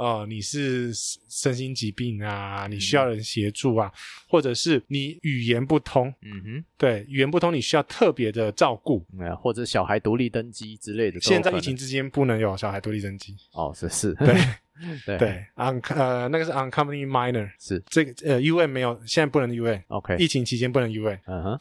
[0.00, 0.90] 呃，你是
[1.28, 3.92] 身心疾病啊，你需要人协助啊，嗯、
[4.30, 11.20] 或者是你语言不通，嗯哼，对，语言不通，你需要特别的照顾，嗯，或者小孩独立登机之类的。
[11.20, 13.36] 现在疫情之间不能有小孩独立登机。
[13.52, 14.34] 哦，是是，对。
[15.06, 15.18] 对。
[15.18, 17.82] 对，on 呃那个是 unaccompanied minor 是。
[17.88, 21.58] 这个呃 UN 没有，现在不能 UN，OK，疫情期间不能 UN，嗯哼，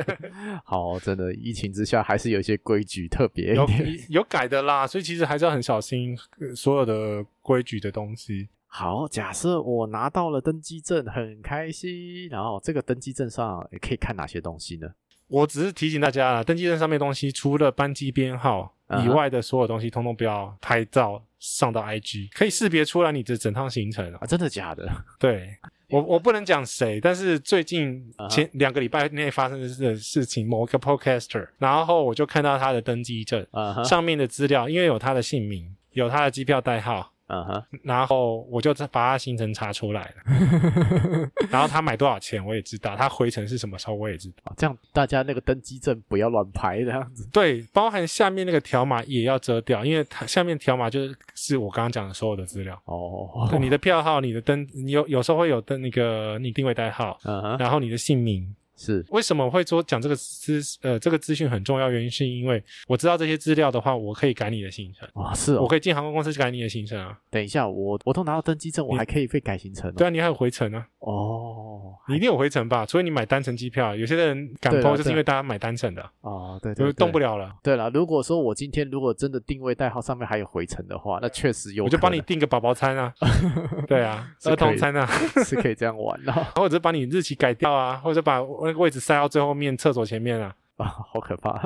[0.64, 3.66] 好，真的疫情之下还是有一些规矩特别有
[4.08, 6.16] 有改的啦，所以其实还是要很小心
[6.54, 8.48] 所有的规矩的东西。
[8.66, 14.88] 好，假设我拿到了登机证，很开心，然后这个登机证上也可以看哪些东西呢？
[15.26, 21.22] 我只是提醒大家，登机证上面的东西除了班机编号以外的所有东西，通通不要拍照。
[21.40, 24.26] 上到 IG 可以识别出来你的整趟行程啊？
[24.26, 24.88] 真的假的？
[25.18, 25.56] 对，
[25.88, 33.44] 我我不能讲谁，但是最近前两个礼拜内发生的事情，某一个 podcaster，然后我就看到他的登机证
[33.84, 37.12] 上面的资料，因为有他的姓名，有他的机票代号。
[37.30, 47.28] 嗯哼，然后我就把他行程查出来了， 然后他买多少钱我也知道，他回程是什么时候我也知道，这样大家那个登机证不要乱排这样子。
[47.32, 52.80] 对，包含下面那个条码也要遮掉，因为它下面条码就是是我刚刚讲的所有的资料。
[52.86, 58.54] 哦，你的票号、你的登，你有有时候会有登那个你定位代号，嗯哼，然后你的姓名。
[58.80, 61.90] 是为什么会说讲这个资呃这个资讯很重要？
[61.90, 67.18] 原因是因为我知道这些资料的话，我可以改你的行程啊，是哦，我可以进航空公司改你的行程啊。
[67.28, 69.92] 等一下，我我都拿到登机证，我还可以被改行程？
[69.94, 70.86] 对啊，你还有回程啊。
[71.00, 72.86] 哦，你一定有回程吧？
[72.86, 77.54] 除非你买单程机票，有些人敢抛就是因为大家买单程的 啊，对，就动不了了。
[77.62, 83.12] 对了，如果说我今天如果真的定位代号上面还有回程的话，那确实有，我就帮你订个宝宝餐啊。
[83.86, 85.06] 对啊，儿童餐啊，
[85.44, 89.50] 是可以这样玩的， 或者把你日期改掉啊，或者把那个位置塞到最后。
[89.60, 91.60] 面厕所前面啊啊，好可怕！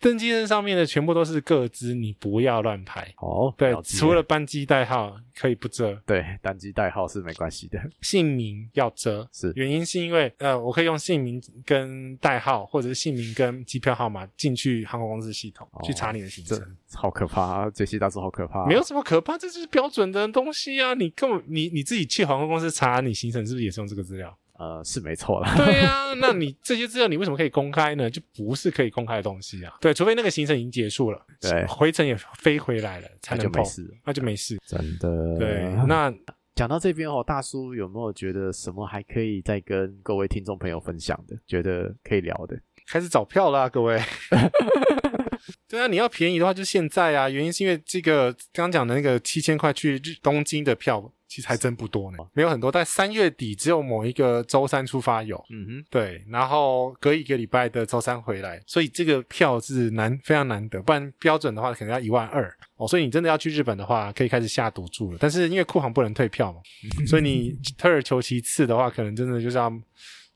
[0.00, 3.14] 登机证上面的全部都是个资，你不要乱拍。
[3.16, 7.80] 哦，对，除了班机代号可以不遮，对，单机代号是没关系的。
[8.02, 16.60] 姓名要遮，是原因是因为呃，我可以用姓名跟代号，或者是姓名跟机票号码进去航空公司系统、哦、去查你的行程。
[16.92, 17.70] 好可怕啊！
[17.74, 18.66] 这些大叔好可怕、啊。
[18.66, 20.92] 没有什么可怕，这就是标准的东西啊！
[20.92, 24.36] 你根本你你自己去航空公司查你行程，是不是也是用这个资料？
[24.56, 25.52] 呃，是没错啦。
[25.56, 28.08] 对呀、啊， 那你这些资料你为什么可以公开呢？
[28.08, 29.74] 就不是可以公开的东西啊。
[29.80, 34.56] 对，除非那个行程已经结束了，对，回程也飞回来了，才能就没事，那就没事。
[34.64, 35.36] 真的。
[35.38, 36.12] 对，那
[36.54, 41.36] 讲到这边哦，大叔有没有觉得什么还可以再跟各位听众朋友分享的？
[41.46, 42.56] 觉得可以聊的？
[42.86, 44.00] 开始找票啦，各位。
[45.68, 47.28] 对啊，你要便宜的话就现在啊。
[47.28, 51.12] 原因是因为这个刚讲的那个七千块去东京的票。
[51.26, 52.70] 其实还真不多呢，没有很多。
[52.70, 60.80] 但三月底只有某一个周三出发有，嗯哼，对，然后隔一个礼拜的周三回来，所以这个票是难，非常难得。
[60.82, 62.86] 不然标准的话可能要一万二哦。
[62.86, 65.18] 所以你真的要去日本的话，可以开始下赌注了。
[65.20, 66.60] 但是因为库航不能退票嘛，
[67.06, 69.72] 所以你 退而求其次的话，可能真的就是要。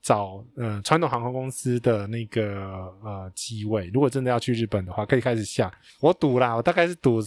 [0.00, 5.72] 找呃传统航空公司的那个呃机位，如果真的要去日本的话，可以开始下。
[6.00, 7.20] 我赌啦，我大概是赌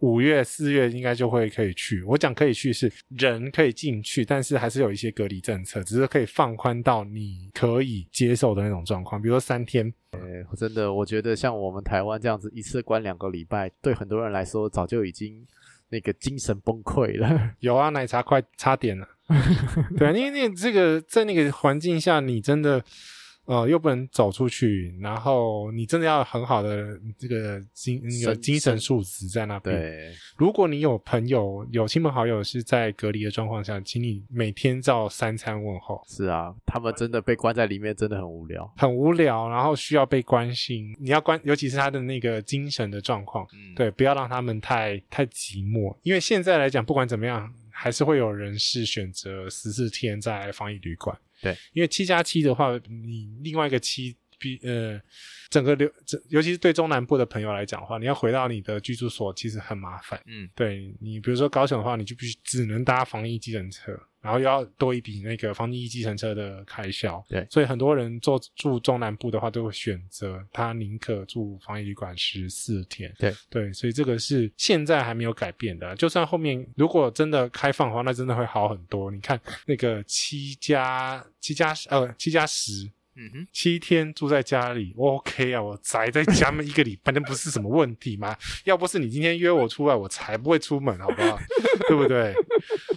[0.00, 2.02] 五月、四月应该就会可以去。
[2.02, 9.92] 我讲可以去是人可以进去，但是还是有一些隔离政策，只是可以放宽到你可以接受的那种状况，比如说三天。
[10.10, 10.20] 呃，
[10.56, 15.46] 真的，我觉得像我们台湾这样子一次关两个礼拜，对很多人来说早就已经
[15.90, 17.54] 那个精神崩溃了。
[17.60, 19.06] 有啊，奶茶快差点了。
[19.98, 22.82] 对啊，因为那这个在那个环境下，你真的
[23.44, 29.74] 呃又不能走出去，然后你真的要很好的这个精有精神素质在那边。
[29.74, 36.02] 对，如果你有朋友有亲朋好友是在隔离的状况下，请你每天照三餐问候。
[36.06, 40.94] 是啊，他们真的被关在里面，真的很无聊，很无聊，然后需要被关心。
[40.98, 45.96] 你要关，尤其是他的那个精神的状况，嗯，对，不要让他们太太寂寞。
[46.02, 47.52] 因为现在来讲，不管怎么样。
[47.80, 55.00] 还是会有人是选择十四天在防疫旅馆，对，因为七加七的话，你另外一个七比呃
[55.48, 55.88] 整个流，
[56.28, 63.92] 尤其是对中南部的朋友来讲的话，你要回到你的居住所其实很麻烦，嗯，对你比如说高雄的话，你就必须只能搭防疫计程车。
[64.20, 75.94] 然后又要多一笔那个防疫计程车的开销，对，所以很多人做住中南部的话，都会选择他宁可住防疫旅馆十四天，对对，所以这个是现在还没有改变的。
[75.96, 79.10] 就算后面如果真的开放的话，那真的会好很多。
[79.10, 82.90] 你看那个七加七加呃七加十。
[83.20, 88.36] 嗯哼，七天住在家里，OK 啊，我宅在家门一个礼拜，那不是什么问题吗？
[88.64, 91.36] 要不是你今天约我出来，我才不会出门，好不好？
[91.88, 92.32] 对不对？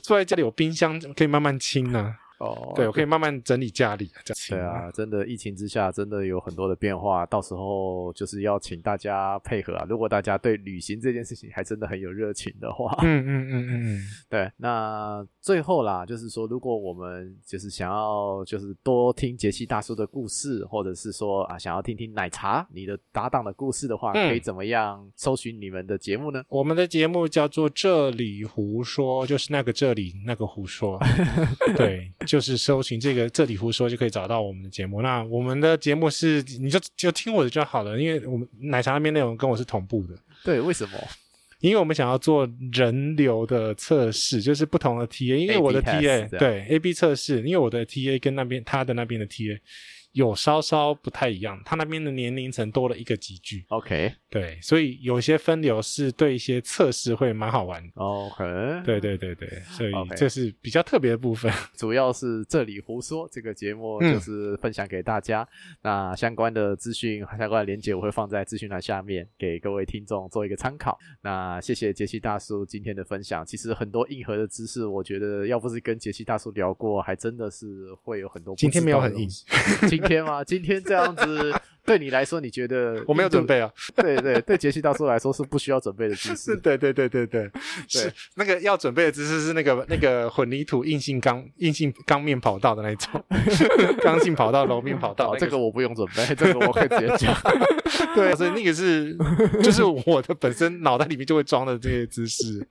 [0.04, 2.16] 住在家里有冰箱可以慢慢清呢、啊。
[2.42, 4.62] 哦，对，我可以慢慢整理家里，这样。
[4.62, 9.86] 对啊，真的疫情之下，真的有很多的变化，到时候就是要请大家配合啊。
[9.88, 14.52] 如果大家对旅行这件事情还真的很有热情的话，嗯嗯嗯嗯嗯， 对。
[14.58, 26.44] 那最后啦，就是说，如果我们就是想要就是多听杰西大叔的故事，或者是说啊想要听听奶茶你的搭档的故事的话，嗯、可以怎么样搜寻你们的节目呢？
[26.50, 31.00] 我们的节目叫做这里胡说，就是那个这里那个胡说，
[31.78, 32.12] 对。
[32.32, 35.02] 就是搜寻这个这里胡说就可以找到我们的节目。
[35.02, 40.16] 那我们的节目是你就就听我的就好了，因为我们奶茶那边内容跟我是同步的。
[40.42, 40.98] 对，为什么？
[41.60, 49.60] 因为我们想要做人流的测试，就是不同的 TA，因为我的 TA 对 AB 测试，因为我的 TA 跟那边他的那边的 TA。
[50.14, 53.66] 有稍稍不太一样，他那边的年龄层多了一个级距。
[53.70, 57.82] OK，对，所以有些分流是对一些测试会蛮好玩。
[57.96, 58.44] OK，
[58.84, 61.52] 对对对对，所以这是比较特别的部分。
[61.78, 70.98] 主要是这里胡说这个节目就是分享给大家，嗯、那相关的资讯、相关的连接我会放在资讯栏下面给各位听众做一个参考。
[71.22, 73.46] 那谢谢杰西大叔今天的分享。
[73.46, 78.54] 其实很多硬核的知识，我觉得要不是跟杰西大叔聊过，还真的是会有很多。
[78.56, 79.30] 今天没有很硬。
[79.88, 80.44] 今 天吗？
[80.44, 81.54] 今天这样子
[81.86, 83.72] 对你来说，你觉得 我没有准备啊？
[83.96, 86.56] 对对，对杰西大叔来说是不需要准备的知识。
[86.62, 87.50] 对对对对对，
[87.88, 93.24] 是那个要准备的知识是那个那个混凝土硬性钢硬性钢面跑道的那种，
[94.04, 95.36] 钢性跑道、楼面跑道。
[95.38, 97.36] 这个我不用准备，这个我可以直接讲。
[98.16, 99.16] 对，所以那个是
[99.64, 102.66] 就是我的本身脑袋里面就会装的这些知识。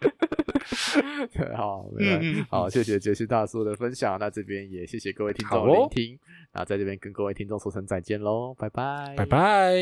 [1.33, 4.19] 对，好，嗯，好，谢谢杰西大叔的分享。
[4.21, 6.19] 那这边也谢谢各位听众的聆听。
[6.53, 9.77] 那在这边跟各位听众说声再见喽，拜拜，拜拜。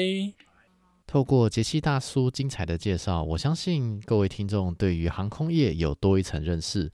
[1.06, 6.92] 透过杰西大叔精彩的介绍，我相信各位听众对于航空业有多一层认识。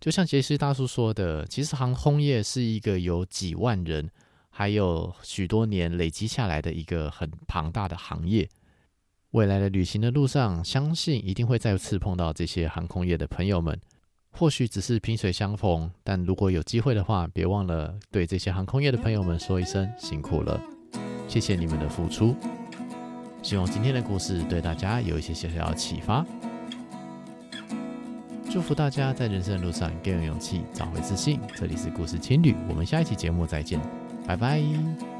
[0.00, 4.10] 就像杰西大叔说的，其实航空业是一个有几万人，
[4.50, 8.48] 还有许多年累积下来的一个很庞大的行业。
[9.30, 13.80] 未来的旅行的路上，相信一定会再次碰到这些航空业的朋友们。
[14.36, 20.60] 或许只是萍水相逢，但如果有机会的话，别忘了对这些航空业的朋友们说一声辛苦了，
[21.28, 22.34] 谢谢你们的付出。
[23.42, 26.26] 希望今天的故事对大家有一些小小的启发。
[28.50, 31.40] 祝福大家在人生的路上更有勇气，找回自信。
[31.54, 33.80] 这里是故事青旅，我们下一期节目再见，
[34.26, 35.13] 拜拜。